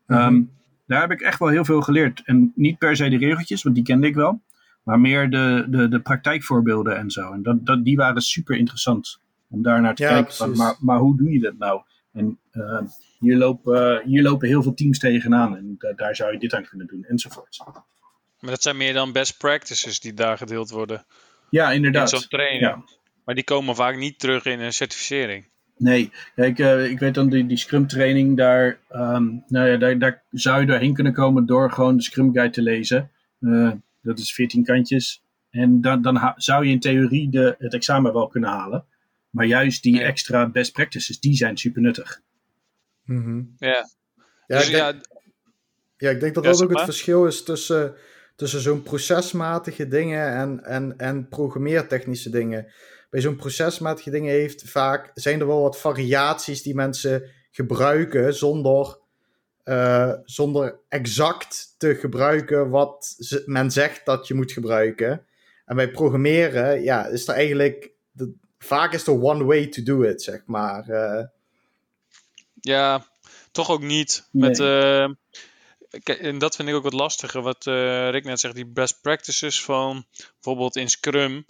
[0.07, 0.27] Mm -hmm.
[0.27, 0.51] um,
[0.87, 2.23] daar heb ik echt wel heel veel geleerd.
[2.25, 4.41] En niet per se de regeltjes, want die kende ik wel.
[4.83, 7.33] Maar meer de, de, de praktijkvoorbeelden en zo.
[7.33, 10.35] En dat, dat, die waren super interessant om daar naar te ja, kijken.
[10.35, 11.83] Van, maar, maar hoe doe je dat nou?
[12.15, 12.81] En uh,
[13.19, 16.69] hier, lopen, hier lopen heel veel teams tegenaan en da daar zou je dit aan
[16.69, 17.59] kunnen doen, enzovoort.
[18.41, 21.07] Maar dat zijn meer dan best practices die daar gedeeld worden.
[21.51, 22.13] Ja, inderdaad.
[22.13, 22.61] In zo'n training.
[22.61, 22.85] Ja.
[23.25, 25.49] Maar die komen vaak niet terug in een certificering.
[25.77, 29.99] Nee, kijk, uh, ik weet dan die, die Scrum training, daar, um, nou ja, daar,
[29.99, 33.11] daar zou je doorheen kunnen komen door gewoon de Scrum Guide te lezen.
[33.41, 33.73] Uh,
[34.03, 35.23] dat is 14 kantjes.
[35.51, 38.85] En dan, dan zou je in theorie de, het examen wel kunnen halen.
[39.35, 40.03] Maar juist die ja.
[40.03, 42.21] extra best practices, die zijn super nuttig.
[43.05, 43.55] Mm -hmm.
[43.59, 43.89] Ja.
[44.47, 45.01] Ja, dus ik denk, ja,
[45.97, 47.95] ja, ik denk dat ja, dat ook het verschil is tussen,
[48.37, 52.73] tussen zo'n procesmatige dingen en, en, en programmeertechnische dingen.
[53.11, 58.99] Bij zo'n procesmatige dingen heeft vaak, zijn er wel wat variaties die mensen gebruiken zonder,
[59.65, 63.17] uh, zonder exact te gebruiken wat
[63.47, 65.27] men zegt dat je moet gebruiken.
[65.65, 68.35] En bij programmeren, ja, is er eigenlijk, de,
[68.65, 70.89] vaak is er one way to do it, zeg maar.
[70.89, 71.25] Uh,
[72.61, 73.07] ja,
[73.53, 74.29] toch ook niet.
[74.33, 74.49] Nee.
[74.51, 75.09] Met, uh,
[76.05, 77.43] en dat vind ik ook wat lastiger.
[77.43, 81.47] Wat uh, Rick net zegt, die best practices van bijvoorbeeld in Scrum.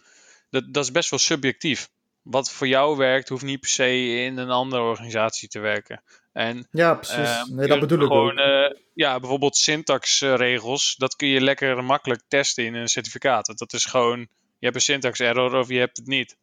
[0.51, 1.91] Dat, dat is best wel subjectief.
[2.23, 6.03] Wat voor jou werkt, hoeft niet per se in een andere organisatie te werken.
[6.33, 7.17] En, ja, precies.
[7.17, 8.77] Uh, nee, dat bedoel ik gewoon, ook.
[8.95, 13.59] ja, bijvoorbeeld syntaxregels, dat kun je lekker makkelijk testen in een certificaat.
[13.59, 14.27] Dat is gewoon, je
[14.59, 16.37] hebt een syntax error of je hebt het niet.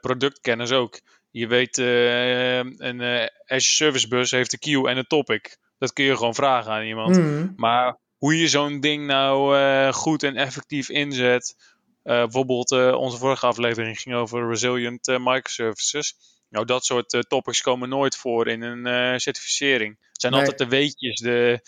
[0.00, 1.00] Productkennis ook.
[1.30, 5.58] Je weet, uh, een uh, Azure Service Bus heeft een queue en een topic.
[5.78, 7.16] Dat kun je gewoon vragen aan iemand.
[7.16, 7.52] Mm.
[7.56, 11.56] Maar hoe je zo'n ding nou uh, goed en effectief inzet.
[12.02, 16.14] bijvoorbeeld onze vorige aflevering ging over resilient microservices.
[16.48, 19.96] Nou, dat soort topics komen nooit voor in een certificering.
[20.12, 20.40] Het zijn nee.
[20.40, 21.60] altijd de weetjes, de,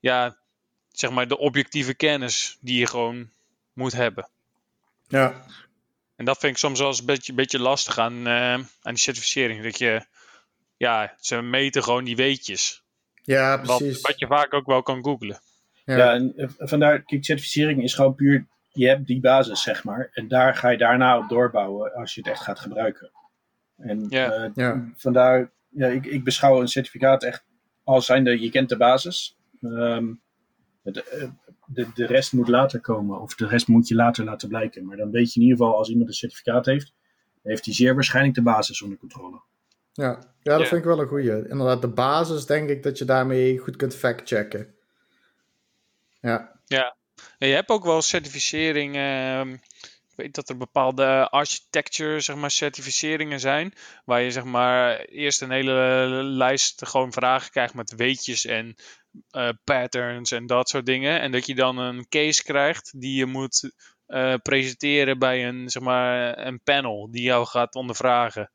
[0.00, 0.38] ja,
[0.92, 3.30] zeg maar de objectieve kennis die je gewoon
[3.72, 4.28] moet hebben.
[5.06, 5.44] Ja.
[6.18, 8.98] En dat vind ik soms wel eens een beetje, beetje lastig aan, uh, aan die
[8.98, 9.62] certificering.
[9.62, 10.06] Dat je,
[10.76, 12.82] ja, ze meten gewoon die weetjes.
[13.22, 13.92] Ja, precies.
[13.92, 15.40] Wat, wat je vaak ook wel kan googlen.
[15.84, 19.84] Ja, ja en uh, vandaar, kijk, certificering is gewoon puur, je hebt die basis, zeg
[19.84, 20.10] maar.
[20.12, 23.10] En daar ga je daarna op doorbouwen als je het echt gaat gebruiken.
[23.76, 24.44] En ja.
[24.44, 24.92] Uh, ja.
[24.96, 27.44] vandaar, ja, ik, ik beschouw een certificaat echt
[27.84, 29.36] als zijnde, je kent de basis.
[29.60, 30.20] Um,
[30.82, 31.04] het,
[31.70, 33.20] de, de rest moet later komen.
[33.20, 34.86] Of de rest moet je later laten blijken.
[34.86, 36.92] Maar dan weet je in ieder geval, als iemand een certificaat heeft,
[37.42, 39.40] heeft hij zeer waarschijnlijk de basis onder controle.
[39.92, 41.46] Ja, ja dat vind ik wel een goede.
[41.48, 44.74] Inderdaad, de basis denk ik dat je daarmee goed kunt factchecken.
[46.20, 46.60] Ja.
[46.64, 46.96] Ja,
[47.38, 48.96] je hebt ook wel certificering.
[48.96, 53.74] Ehm, ik weet dat er bepaalde architecture, zeg maar, certificeringen zijn.
[54.04, 58.76] Waar je, zeg maar, eerst een hele lijst gewoon vragen krijgt met weetjes en
[59.30, 61.20] uh, patterns en dat soort dingen.
[61.20, 63.70] En dat je dan een case krijgt die je moet
[64.08, 68.50] uh, presenteren bij een, zeg maar, een panel die jou gaat ondervragen.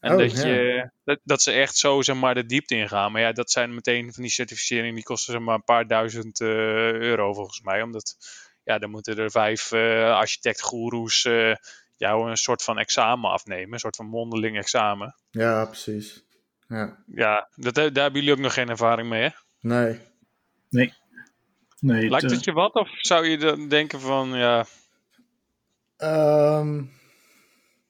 [0.00, 3.12] En oh, dat, je, dat, dat, ze echt zo zeg maar, de diepte ingaan.
[3.12, 6.40] Maar ja, dat zijn meteen van die certificeringen die kosten zeg maar, een paar duizend
[6.40, 6.48] uh,
[6.92, 7.82] euro volgens mij.
[7.82, 8.16] Omdat
[8.64, 11.28] ja, dan moeten er vijf architect-goeroes
[11.96, 13.72] jou een soort van examen afnemen.
[13.72, 15.14] Een soort van mondeling examen.
[15.30, 16.24] Ja, precies.
[16.68, 19.28] Ja, ja dat, daar hebben jullie ook nog geen ervaring mee, hè?
[19.66, 20.00] Nee.
[20.68, 20.92] Nee.
[21.80, 22.74] nee Lijkt het je wat?
[22.74, 24.66] Of zou je dan denken van, ja...
[25.98, 26.90] Um,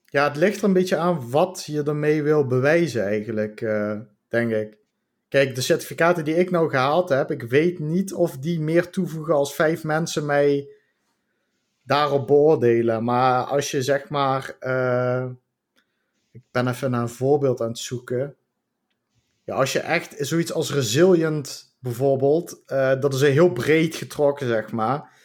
[0.05, 4.51] ja, het ligt er een beetje aan wat je ermee wil bewijzen eigenlijk, uh, denk
[4.51, 4.77] ik.
[5.29, 9.33] Kijk, de certificaten die ik nou gehaald heb, ik weet niet of die meer toevoegen
[9.33, 10.69] als vijf mensen mij
[11.83, 13.03] daarop beoordelen.
[13.03, 15.25] Maar als je zeg maar, uh,
[16.31, 18.35] ik ben even naar een voorbeeld aan het zoeken.
[19.43, 24.47] Ja, als je echt zoiets als resilient bijvoorbeeld, uh, dat is een heel breed getrokken
[24.47, 25.15] zeg maar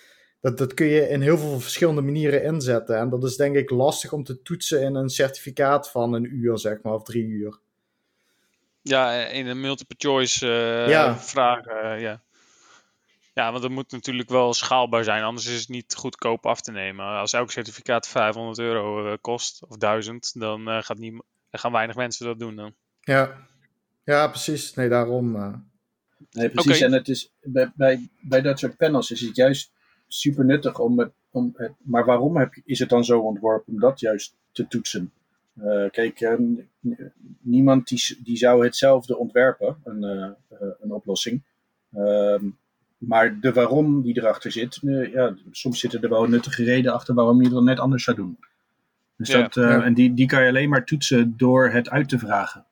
[0.42, 2.98] dat, dat kun je in heel veel verschillende manieren inzetten.
[2.98, 6.58] En dat is denk ik lastig om te toetsen in een certificaat van een uur,
[6.58, 7.60] zeg maar, of drie uur.
[8.82, 11.16] Ja, in een multiple choice uh, ja.
[11.16, 12.22] vragen, uh, ja.
[13.34, 16.72] Ja, want het moet natuurlijk wel schaalbaar zijn, anders is het niet goedkoop af te
[16.72, 17.06] nemen.
[17.06, 22.38] Als elk certificaat 500 euro kost, of 1000, dan, gaat niet, gaan weinig mensen dat
[22.38, 22.74] doen dan.
[23.00, 23.36] Ja,
[24.04, 24.74] ja precies.
[24.74, 25.36] Nee, daarom.
[26.32, 26.76] Nee, precies.
[26.76, 26.88] Okay.
[26.88, 29.70] En het is, bij, bij, bij dat soort panels is het juist
[30.08, 33.80] super nuttig om het, om het, maar waarom heb, is het dan zo ontworpen om
[33.80, 35.12] dat juist te toetsen?
[35.60, 36.34] Uh, kijk, uh,
[37.40, 41.42] niemand die, die zou hetzelfde ontwerpen, een, uh, een oplossing.
[41.92, 42.44] Ehm,
[42.98, 44.78] maar de waarom die erachter zit,
[45.12, 48.16] ja, soms zitten er wel nuttige redenen achter waarom je het dan net anders zou
[48.16, 48.38] doen.
[49.16, 49.82] Dus ja, dat, ja.
[49.82, 52.64] En die, die kan je alleen maar toetsen door het uit te vragen.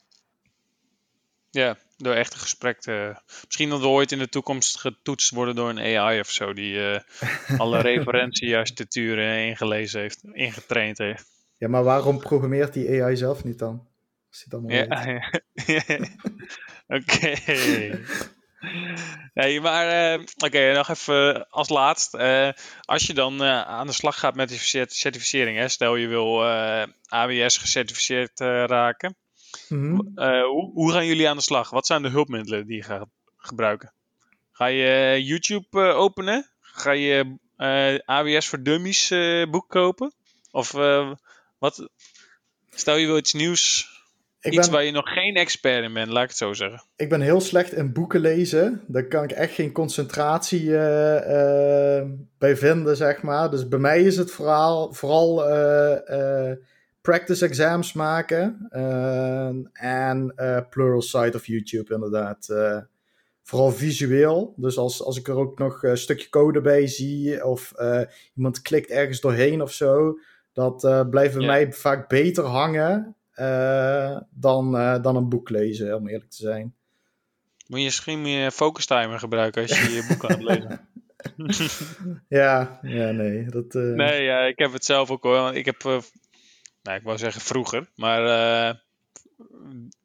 [1.50, 3.14] Ja, door echt een gesprek te...
[3.44, 6.52] Misschien dat we ooit in de toekomst getoetst worden door een AI of zo.
[6.52, 6.98] Die uh,
[7.60, 11.26] alle referentiearchitecturen ingelezen heeft, ingetraind heeft.
[11.56, 13.88] Ja, maar waarom programmeert die AI zelf niet dan?
[14.30, 14.86] Als hij dan ja,
[15.66, 15.98] ja.
[16.96, 17.34] Oké.
[19.34, 22.14] Nee, maar uh, oké, nog even als laatst.
[22.14, 26.06] Uh, als je dan uh, aan de slag gaat met die certificering, hè, stel je
[26.06, 26.44] wil
[27.08, 29.16] AWS gecertificeerd raken.
[29.68, 30.00] Mhm.
[30.14, 31.70] Eh, hoe, hoe, gaan jullie aan de slag?
[31.70, 33.92] Wat zijn de hulpmiddelen die je gaat gebruiken?
[34.52, 36.50] Ga je eh, YouTube eh, openen?
[36.60, 37.38] Ga je
[38.04, 39.14] AWS voor Dummies
[39.50, 40.12] boek kopen?
[40.50, 40.70] Of
[41.58, 41.88] wat?
[42.70, 43.88] Stel je wil iets nieuws
[44.40, 46.82] ik Iets waar je nog geen expert in bent, laat ik het zo zeggen.
[46.96, 48.80] Ik ben heel slecht in boeken lezen.
[48.86, 52.02] Daar kan ik echt geen concentratie uh, uh,
[52.38, 53.50] bij vinden, zeg maar.
[53.50, 55.44] Dus bij mij is het vooral, vooral
[57.00, 58.68] practice exams maken.
[58.70, 62.48] Uh, en uh, plural site of YouTube inderdaad.
[62.50, 62.78] Uh,
[63.42, 64.54] vooral visueel.
[64.56, 67.44] Dus als, als ik er ook nog een stukje code bij zie.
[67.44, 67.72] Of
[68.34, 70.18] iemand klikt ergens doorheen of zo.
[70.52, 73.16] Dat blijft bij mij vaak beter hangen.
[74.30, 76.74] dan, dan een boek lezen, om eerlijk te zijn.
[77.66, 80.88] Moet je misschien meer focus timer gebruiken als je je boek aan het lezen.
[82.40, 83.44] ja, ja, nee.
[83.44, 85.54] Dat, Nee, ja, ik heb het zelf ook hoor.
[85.54, 86.02] Ik heb
[86.82, 88.74] nou, ik wou zeggen vroeger, maar uh,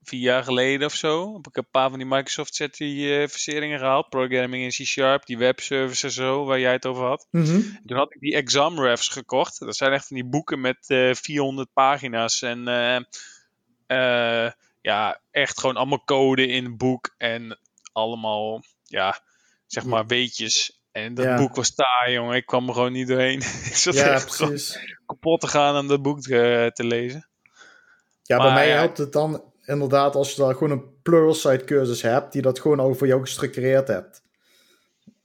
[0.03, 4.09] vier jaar geleden of zo heb ik een paar van die Microsoft certificeringen gehaald.
[4.09, 7.27] Programming in C-Sharp, die webservices zo, waar jij het over had.
[7.31, 7.61] Mhm.
[7.85, 9.59] Toen had ik die exam refs gekocht.
[9.59, 12.63] Dat zijn echt van die boeken met uh, eh, 400 pagina's en
[14.85, 17.59] ja, echt gewoon allemaal code in het boek en
[17.91, 19.19] allemaal, ja,
[19.67, 20.79] zeg maar weetjes.
[20.95, 22.35] En dat boek was taai, jongen.
[22.35, 23.37] Ik kwam er gewoon niet doorheen.
[23.69, 24.97] ik zat ja, precies.
[25.05, 27.27] kapot te gaan aan dat boek te, te lezen.
[28.21, 32.31] Ja, bij mij helpt het dan inderdaad als je dan gewoon een Pluralsight cursus hebt,
[32.31, 34.23] die dat gewoon over jou gestructureerd hebt.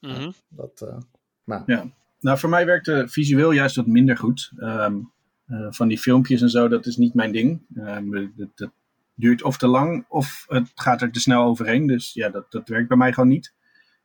[0.01, 0.99] Mm dat, uh,
[1.45, 1.63] maar.
[1.67, 1.85] Ja,
[2.21, 4.53] nou voor mij werkte visueel juist wat minder goed.
[4.57, 5.13] Um,
[5.47, 7.63] uh, van die filmpjes en zo, dat is niet mijn ding.
[7.77, 8.71] Um, dat, dat,
[9.15, 11.87] duurt of te lang of het gaat er te snel overheen.
[11.87, 13.55] Dus ja, dat, dat werkt bij mij gewoon niet.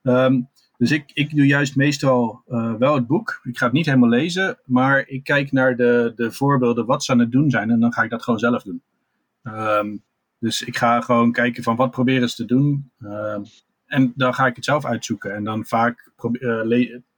[0.02, 3.40] Um, dus ik, ik doe juist meestal uh, wel het boek.
[3.44, 7.12] Ik ga het niet helemaal lezen, maar ik kijk naar de, de voorbeelden wat ze
[7.12, 8.84] aan het doen zijn en dan ga ik dat gewoon zelf doen.
[9.44, 10.04] Um,
[10.40, 12.92] dus ik ga gewoon kijken van wat proberen ze te doen.
[13.00, 13.44] Um,
[13.86, 15.36] en dan ga ik het zelf uitzoeken.
[15.36, 16.62] En dan vaak uh,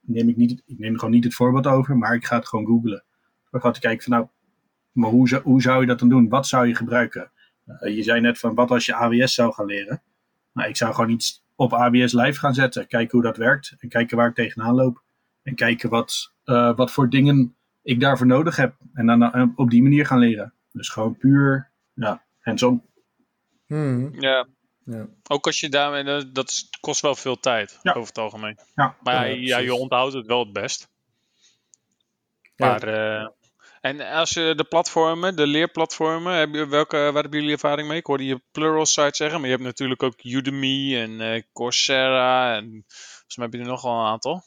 [0.02, 2.66] neem ik niet, ik neem gewoon niet het voorbeeld over, maar ik ga het gewoon
[2.66, 3.04] googlen.
[3.52, 4.28] Dan ga ik kijken van nou,
[4.92, 6.30] maar hoe, hoe zou je dat dan doen?
[6.30, 7.32] Wat zou je gebruiken?
[7.80, 10.02] je zei net van wat als je AWS zou gaan leren.
[10.54, 12.88] Nou, ik zou gewoon iets op AWS live gaan zetten.
[12.88, 13.76] Kijken hoe dat werkt.
[13.80, 15.04] En kijken waar ik tegenaan loop.
[15.44, 16.34] En kijken wat,
[16.76, 18.76] wat voor dingen ik daarvoor nodig heb.
[18.94, 20.54] En dan op die manier gaan leren.
[20.72, 22.84] Dus gewoon puur ja, hands-on.
[23.66, 24.22] Hmm.
[24.22, 24.48] Ja.
[24.84, 25.08] ja.
[25.28, 28.58] Ook als je daarmee, dat kost wel veel tijd over het algemeen.
[28.76, 28.96] Ja.
[29.04, 30.90] Maar ja, je onthoudt het wel het best.
[32.56, 33.28] Maar, uh,
[33.88, 37.98] en als je de platformen, de leerplatformen, heb je, welke, waar hebben jullie ervaring mee?
[37.98, 42.86] Ik hoorde je Pluralsight zeggen, maar je hebt natuurlijk ook Udemy en uh, Coursera en
[42.88, 44.44] volgens mij heb je er nog wel een aantal.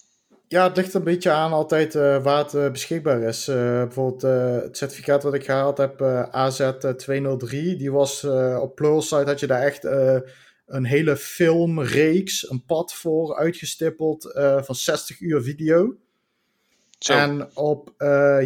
[0.49, 3.45] Ja, het ligt een beetje aan altijd uh, waar het beschikbaar is.
[3.45, 4.23] Bijvoorbeeld
[4.63, 8.25] het certificaat wat ik gehaald heb, AZ203, die was
[8.61, 9.85] op Pluralsight had je daar echt
[10.67, 14.31] een hele filmreeks, een pad voor uitgestippeld
[14.65, 15.97] van 60 uur video.
[17.05, 17.13] Zo.
[17.13, 17.95] En op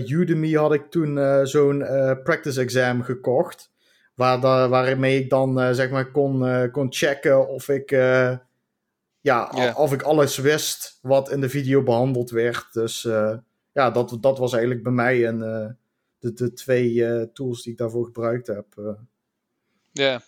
[0.07, 1.79] Udemy had ik toen zo'n
[2.23, 3.73] practice exam gekocht.
[4.14, 7.90] Waar da waarmee ik dan zeg maar kon, kon checken of ik
[9.21, 12.73] ja, of ik alles wist wat in de video behandeld werd.
[12.73, 13.03] Dus
[13.73, 15.38] ja, dat, dat was eigenlijk bij mij en
[16.19, 18.97] de, de twee tools die ik daarvoor gebruikt heb.
[19.93, 20.21] Ja.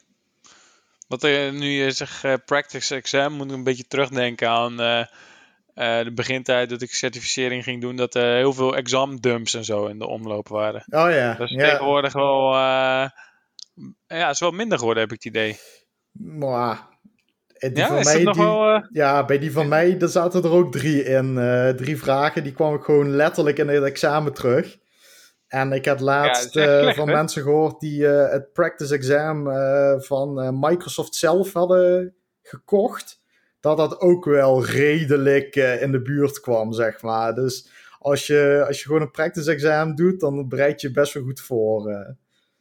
[1.08, 5.06] Wat nu je zegt practice exam, moet ik een beetje terugdenken aan
[5.76, 7.96] de begintijd dat ik certificering ging doen.
[7.96, 10.84] Dat er heel veel exam dumps en zo in de omloop waren.
[10.88, 11.34] Oh ja.
[11.34, 12.52] Dat is tegenwoordig wel,
[14.06, 15.58] ja, is wel minder geworden heb ik het idee.
[16.18, 16.94] Maar
[17.58, 18.82] die ja, van mij, die, wel, uh...
[18.90, 21.36] Ja, bij die van mij daar zaten er ook drie in.
[21.36, 24.76] Uh, drie vragen, die kwam ik gewoon letterlijk in het examen terug.
[25.46, 29.44] En ik heb laatst ja, uh, van mensen gehoord die het practice exam
[30.02, 33.15] van Microsoft zelf hadden gekocht.
[33.66, 37.34] Dat dat ook wel redelijk in de buurt kwam, zeg maar.
[37.34, 41.22] Dus als je, als je gewoon een practice exam doet, dan bereid je best wel
[41.22, 41.82] goed voor.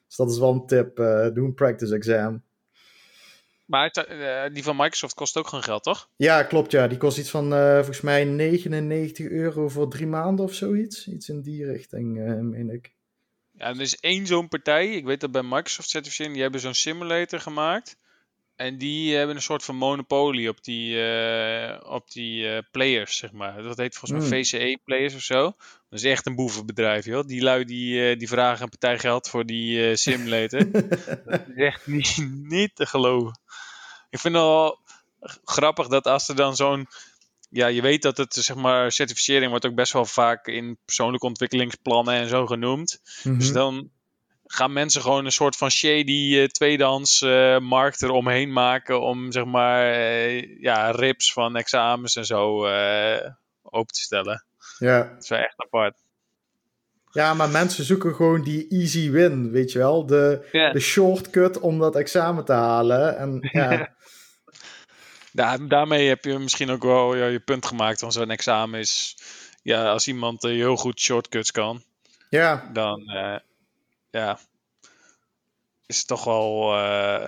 [0.08, 0.96] dus dat is wel een tip.
[1.34, 2.44] doe een practice exam.
[3.66, 3.92] Maar
[4.54, 6.10] die van Microsoft kost ook gewoon geld, toch?
[6.16, 6.72] Ja, klopt.
[6.72, 11.08] Ja, die kost iets van volgens mij 99 euro voor drie maanden of zoiets.
[11.08, 12.94] Iets in die richting, meen ik.
[13.52, 14.88] Ja, er is één zo'n partij.
[14.88, 17.98] Ik weet dat bij Microsoft certificering, die hebben zo'n simulator gemaakt.
[18.56, 23.32] En die hebben een soort van monopolie op die, uh, op die uh, players, zeg
[23.32, 23.64] maar.
[23.64, 24.46] Dat heet volgens mij hmm.
[24.46, 25.44] VCE-players of zo.
[25.90, 27.28] Dat is echt een boevenbedrijf, joh.
[27.28, 30.72] Die lui die, uh, die vragen een partij geld voor die simulator.
[31.26, 33.40] dat is echt niet, niet te geloven.
[34.10, 34.80] Ik vind het wel
[35.44, 36.88] grappig dat als er dan zo'n...
[37.50, 41.26] Ja, je weet dat het, zeg maar, certificering wordt ook best wel vaak in persoonlijke
[41.26, 43.02] ontwikkelingsplannen en zo genoemd.
[43.24, 43.90] Mm Dus dan
[44.48, 49.46] gaan mensen gewoon een soort van shady uh, tweedehands uh, markt eromheen maken om zeg
[49.46, 52.66] maar uh, ja, rips van examens en zo
[53.62, 54.46] open te stellen.
[54.78, 55.04] Ja.
[55.04, 56.04] Dat is wel echt apart.
[57.12, 60.06] Ja, maar mensen zoeken gewoon die easy win, weet je wel?
[60.06, 63.18] De, de shortcut om dat examen te halen.
[63.18, 63.96] En, ja.
[65.32, 69.18] ja, daarmee heb je misschien ook wel ja, je punt gemaakt van zo'n examen is...
[69.62, 71.84] Ja, als iemand heel goed shortcuts kan,
[72.30, 72.70] ja.
[72.74, 73.02] dan
[74.16, 74.40] ja,
[75.86, 77.28] is het toch wel uh,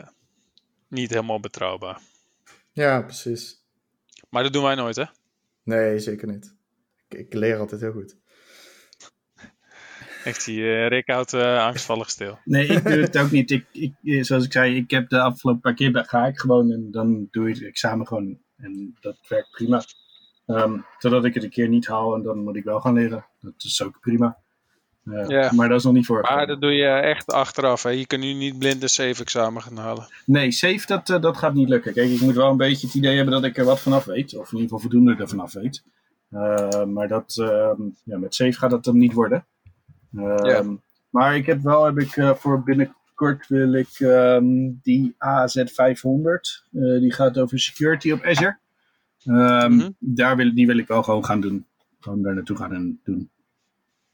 [0.87, 1.99] niet helemaal betrouwbaar.
[2.71, 3.63] Ja, precies.
[4.29, 5.03] Maar dat doen wij nooit, hè?
[5.63, 6.55] Nee, zeker niet.
[7.07, 8.17] Ik, ik leer altijd heel goed.
[10.23, 12.39] Ik zie uh, Rick houdt uh, angstvallig stil.
[12.43, 13.51] Nee, ik doe het ook niet.
[13.51, 16.91] Ik, ik, zoals ik zei, ik heb de afgelopen paar keer ga ik gewoon en
[16.91, 18.39] dan doe ik het examen gewoon.
[18.57, 19.83] En dat werkt prima.
[20.45, 23.25] Um, totdat ik het een keer niet haal en dan moet ik wel gaan leren.
[23.39, 24.37] Dat is ook prima.
[25.11, 26.21] Ja, Maar dat is nog niet voor.
[26.21, 27.83] Maar dat doe je echt achteraf.
[27.83, 27.89] Hè?
[27.89, 30.07] Je kunt nu niet blind een safe-examen gaan halen.
[30.25, 31.93] Nee, safe dat, uh, dat gaat niet lukken.
[31.93, 34.37] Kijk, ik moet wel een beetje het idee hebben dat ik er wat vanaf weet.
[34.37, 35.83] Of in ieder geval voldoende er vanaf weet.
[36.31, 37.71] Uh, maar dat, uh,
[38.03, 39.45] ja, met safe gaat dat hem niet worden.
[40.11, 40.63] Ja.
[41.09, 46.77] Maar ik heb wel, heb ik uh, voor binnenkort wil ik um, die AZ500.
[46.99, 48.57] die gaat over security op Azure.
[49.25, 49.95] Um, mm -hmm.
[49.99, 51.65] daar wil, die wil ik wel gewoon gaan doen.
[51.99, 53.29] Gewoon daar naartoe gaan en doen.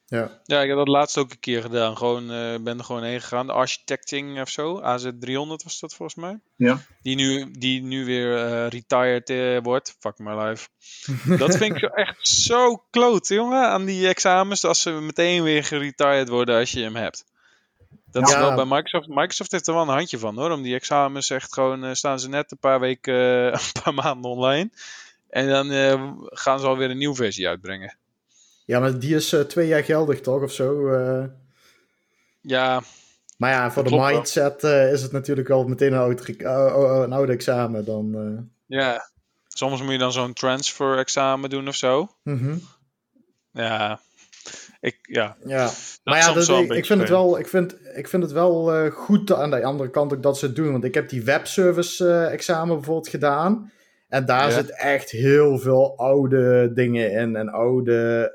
[0.05, 0.41] Ja.
[0.45, 1.97] ja, ik heb dat laatst ook een keer gedaan.
[1.97, 3.47] Gewoon, uh, ben er gewoon heen gegaan.
[3.47, 4.81] De architecting of zo.
[4.81, 6.39] AZ300 was dat volgens mij.
[6.55, 6.81] Ja.
[7.01, 9.95] Die nu, die nu weer uh, retired uh, wordt.
[9.99, 10.67] Fuck my life.
[11.37, 13.67] dat vind ik echt zo kloot, jongen.
[13.67, 14.65] Aan die examens.
[14.65, 17.25] Als ze meteen weer geretired worden als je hem hebt.
[18.11, 18.35] Dat ja.
[18.35, 19.07] is wel bij Microsoft.
[19.07, 20.51] Microsoft heeft er wel een handje van hoor.
[20.51, 21.95] Om die examens echt gewoon.
[21.95, 23.13] staan ze net een paar weken.
[23.53, 24.69] een paar maanden online.
[25.29, 25.67] En dan
[26.29, 27.97] gaan ze alweer een nieuwe versie uitbrengen.
[28.65, 30.87] Ja, maar die is uh, twee jaar geldig toch, of zo?
[30.87, 31.25] Uh...
[32.41, 32.81] Ja.
[33.37, 36.27] Maar ja, voor de mindset uh, is het natuurlijk wel meteen een oud,
[37.03, 38.51] een oud examen dan.
[38.65, 39.09] Ja,
[39.47, 42.09] soms moet je dan zo'n transfer examen doen of zo.
[42.23, 42.61] Mm -hmm.
[43.51, 43.99] Ja.
[44.79, 45.37] ik, ja.
[45.45, 45.71] ja.
[46.03, 49.33] Maar ja, dat, ik, ik, vind het wel, ik, vind, ik vind het wel goed
[49.33, 50.71] aan de andere kant ook dat ze het doen.
[50.71, 53.71] Want ik heb die webservice uh, examen bijvoorbeeld gedaan.
[54.13, 54.55] En daar ja.
[54.55, 57.35] zit echt heel veel oude dingen in.
[57.35, 58.31] En oude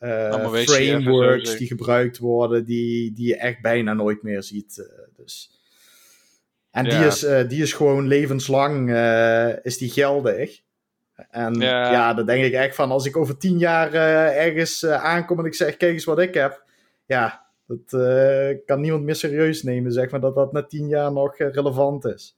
[0.00, 2.64] uh, frameworks die gebruikt worden.
[2.64, 4.90] Die, die je echt bijna nooit meer ziet.
[5.16, 5.60] dus.
[6.70, 6.98] En ja.
[6.98, 8.90] die, is, die is gewoon levenslang
[9.62, 10.60] is die geldig.
[11.30, 11.92] En ja.
[11.92, 13.92] ja, dan denk ik echt van, als ik over tien jaar
[14.34, 16.64] ergens aankom en ik zeg, kijk eens wat ik heb.
[17.06, 18.00] Ja, dat
[18.64, 22.36] kan niemand meer serieus nemen, zeg maar, dat dat na tien jaar nog relevant is.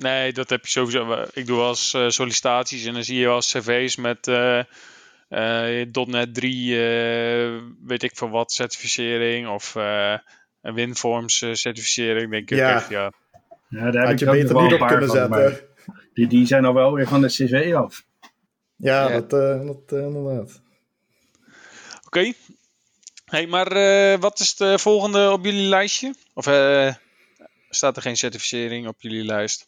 [0.00, 1.24] Nee, dat heb je sowieso.
[1.32, 4.26] Ik doe wel eens sollicitaties en dan zie je wel cv's met
[6.06, 6.76] .NET 3,
[7.84, 12.30] weet ik veel wat, certificering of een WinForms certificering.
[12.30, 12.74] Denk ik ja.
[12.74, 13.12] echt, ja.
[13.68, 15.68] Ja, daar heb Had je beter niet op kunnen zetten
[16.18, 18.04] die, die zijn al wel weer van de CV af.
[18.76, 19.20] Ja, ja.
[19.20, 20.62] dat, uh, dat uh, inderdaad.
[21.96, 22.06] Oké.
[22.06, 22.34] Okay.
[23.24, 26.14] Hey, maar uh, wat is de volgende op jullie lijstje?
[26.34, 26.44] Of
[27.68, 29.66] staat er geen certificering op jullie lijst?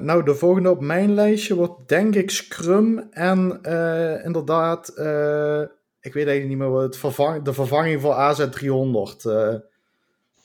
[0.00, 3.60] Nou, de volgende op mijn lijstje wordt denk ik Scrum en
[4.24, 4.88] inderdaad,
[6.00, 9.22] ik weet eigenlijk niet meer wat het vervang, de vervanging voor AZ300.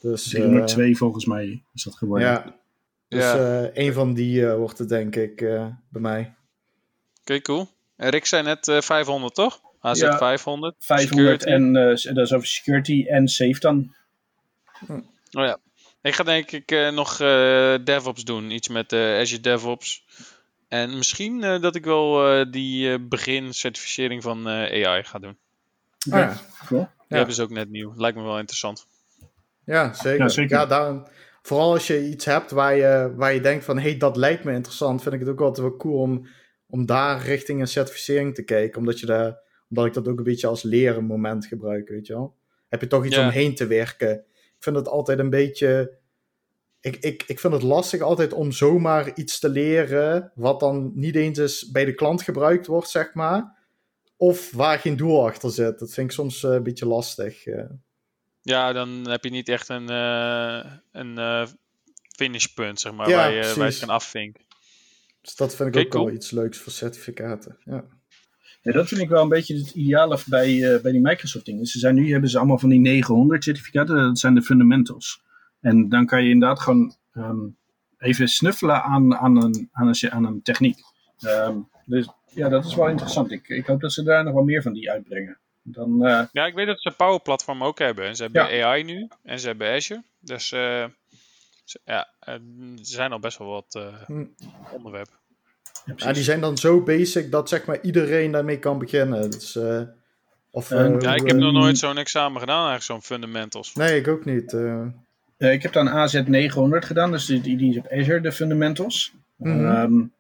[0.02, 2.28] dus, 302 volgens mij is dat geworden.
[2.28, 2.56] Ja,
[3.08, 3.62] dus ja.
[3.62, 6.20] Uh, een van die uh, wordt het denk ik uh, bij mij.
[6.20, 6.34] Oké,
[7.22, 7.68] okay, cool.
[7.96, 9.62] En Rick zei net 500 toch?
[9.80, 10.76] AZ ja, 500.
[10.80, 11.46] 500 security.
[11.46, 11.74] en
[12.14, 13.96] dat is over security en safe dan.
[14.86, 14.94] Hm.
[14.94, 15.58] Oh ja.
[16.02, 17.18] Ik ga denk ik nog
[17.84, 18.52] DevOps doen.
[18.52, 20.06] Iets met Azure DevOps.
[20.68, 25.38] En misschien dat ik wel die begin-certificering van AI ga doen.
[26.08, 26.22] Okay.
[26.24, 26.82] Oh ja, cool.
[26.82, 27.16] Die ja.
[27.16, 27.94] hebben ze ook net nieuw.
[27.96, 28.88] Lijkt me wel interessant.
[29.66, 30.20] Ja, zeker.
[30.20, 30.58] Ja, zeker.
[30.58, 31.08] ja daarom,
[31.42, 33.80] vooral als je iets hebt waar je, waar je denkt van...
[33.80, 36.28] hey, dat lijkt me interessant, vind ik het ook altijd wel cool om,
[36.68, 38.80] om daar richting een certificering te kijken.
[38.80, 39.40] Omdat, je daar,
[39.70, 42.36] omdat ik dat ook een beetje als leren moment gebruik, weet je wel.
[42.70, 44.24] Heb je toch iets omheen te werken.
[44.68, 45.98] Vind het altijd een beetje...
[46.80, 50.32] Ik, ik, ik vind het lastig altijd om zomaar iets te leren...
[50.36, 53.56] wat dan niet eens is bij de klant gebruikt wordt, zeg maar...
[54.18, 55.80] Of waar geen doel achter zit.
[55.80, 57.46] Dat vind ik soms uh, een beetje lastig.
[57.46, 57.64] Uh.
[58.42, 61.48] Ja, dan heb je niet echt een, uh, een uh,
[62.16, 64.46] finishpunt, zeg maar, ja, waar, je, waar je kan afvinken.
[65.22, 66.06] Dus dat vind ik okay, ook cool.
[66.06, 67.58] wel iets leuks voor certificaten.
[67.64, 67.86] Ja.
[68.72, 68.80] Ja.
[68.80, 71.66] dat vind ik wel een beetje het ideale bij, uh, bij die Microsoft dingen.
[71.66, 75.22] Ze zijn nu hebben ze allemaal van die 900 certificaten, dat zijn de fundamentals.
[75.60, 77.58] En dan kan je inderdaad gewoon um,
[77.98, 80.78] even snuffelen aan, aan, een, aan, een, aan een techniek.
[81.26, 83.32] Um, dus ja, dat is wel interessant.
[83.32, 85.38] Ik, ik hoop dat ze daar nog wel meer van die uitbrengen.
[85.62, 86.24] Dan, uh...
[86.32, 88.16] Ja, ik weet dat ze Power Platform ook hebben.
[88.16, 88.68] Ze hebben ja.
[88.68, 90.04] AI nu en ze hebben Azure.
[90.20, 90.86] Dus uh,
[91.64, 92.42] ze, ja, er
[92.82, 94.26] zijn al best wel wat uh, hm.
[94.72, 95.16] onderwerpen.
[95.88, 99.32] Ja, ja, die zijn dan zo basic dat zeg maar iedereen daarmee kan beginnen.
[99.32, 99.58] Dus,
[100.52, 103.74] of, ja, ik heb nog nooit zo'n examen gedaan, eigenlijk zo'n fundamentals.
[103.74, 104.58] Nee, ik ook niet.
[105.38, 109.14] ik heb dan AZ 900 gedaan, dus die, die is op Azure, de fundamentals.
[109.36, 109.76] Mm -hmm.
[109.76, 110.12] um,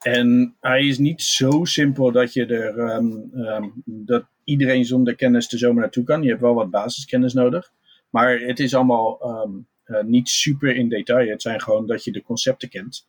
[0.00, 5.52] en hij is niet zo simpel dat je er um, um, dat iedereen zonder kennis
[5.52, 6.22] er zomaar naartoe kan.
[6.22, 7.72] Je hebt wel wat basiskennis nodig.
[8.10, 11.28] Maar het is allemaal um, uh, niet super in detail.
[11.28, 13.08] Het zijn gewoon dat je de concepten kent.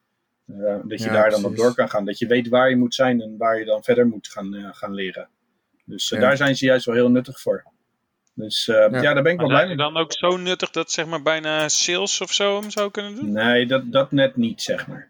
[0.57, 2.05] Uh, dat je ja, daar dan op door kan gaan.
[2.05, 4.69] Dat je weet waar je moet zijn en waar je dan verder moet gaan, uh,
[4.71, 5.27] gaan leren.
[5.85, 6.19] Dus ja.
[6.19, 7.63] daar zijn ze juist wel heel nuttig voor.
[8.33, 9.01] Dus ja.
[9.01, 9.13] ja.
[9.13, 9.75] daar ben ik wel blij mee.
[9.75, 13.31] dan ook zo nuttig dat zeg maar bijna sales of zo hem zou kunnen doen?
[13.31, 15.09] Nee, dat, dat net niet zeg maar.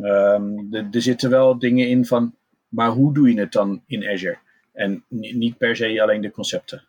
[0.00, 2.34] Um, er zitten wel dingen in van,
[2.68, 4.38] maar hoe doe je het dan in Azure?
[4.72, 6.84] En niet per se alleen de concepten.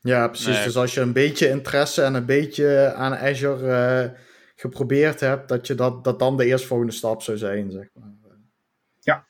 [0.00, 0.54] Ja, precies.
[0.54, 0.64] Nee.
[0.64, 4.18] Dus als je een beetje interesse en een beetje aan Azure uh,
[4.60, 8.12] geprobeerd hebt, dat, je dat, dat dan de eerstvolgende stap zou zijn, zeg maar.
[9.00, 9.26] Ja.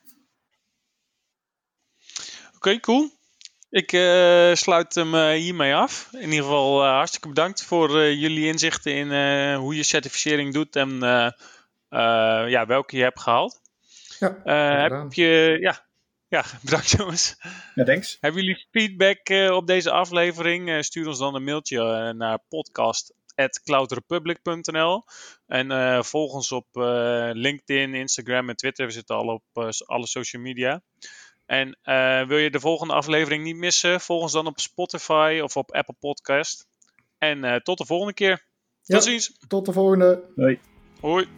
[2.47, 3.11] Oké, okay, cool.
[3.71, 6.09] Ik uh, sluit hem uh, hiermee af.
[6.13, 10.99] In ieder geval hartstikke bedankt voor jullie inzichten in hoe je certificering doet en
[12.49, 13.61] ja, welke je hebt gehaald.
[14.19, 14.43] Ja,
[14.89, 15.91] heb je, ja,
[16.31, 17.37] ja, bedankt jongens.
[17.75, 18.17] Ja, thanks.
[18.21, 20.69] Hebben jullie feedback uh, op deze aflevering?
[20.69, 22.39] Uh, stuur ons dan een mailtje uh, naar
[23.41, 25.05] podcast.cloudrepublic.nl
[25.47, 26.67] En volg ons op
[27.33, 28.87] LinkedIn, Instagram en Twitter.
[28.87, 30.83] We zitten al op alle social media.
[31.47, 31.79] En
[32.29, 34.01] wil je de volgende aflevering niet missen?
[34.01, 36.69] Volg ons dan op Spotify of op Apple Podcast.
[37.19, 38.49] En tot de volgende keer.
[38.83, 39.39] Tot ja, ziens.
[39.49, 40.33] Tot de volgende.
[40.37, 40.61] Hoi.
[41.01, 41.29] Hoi.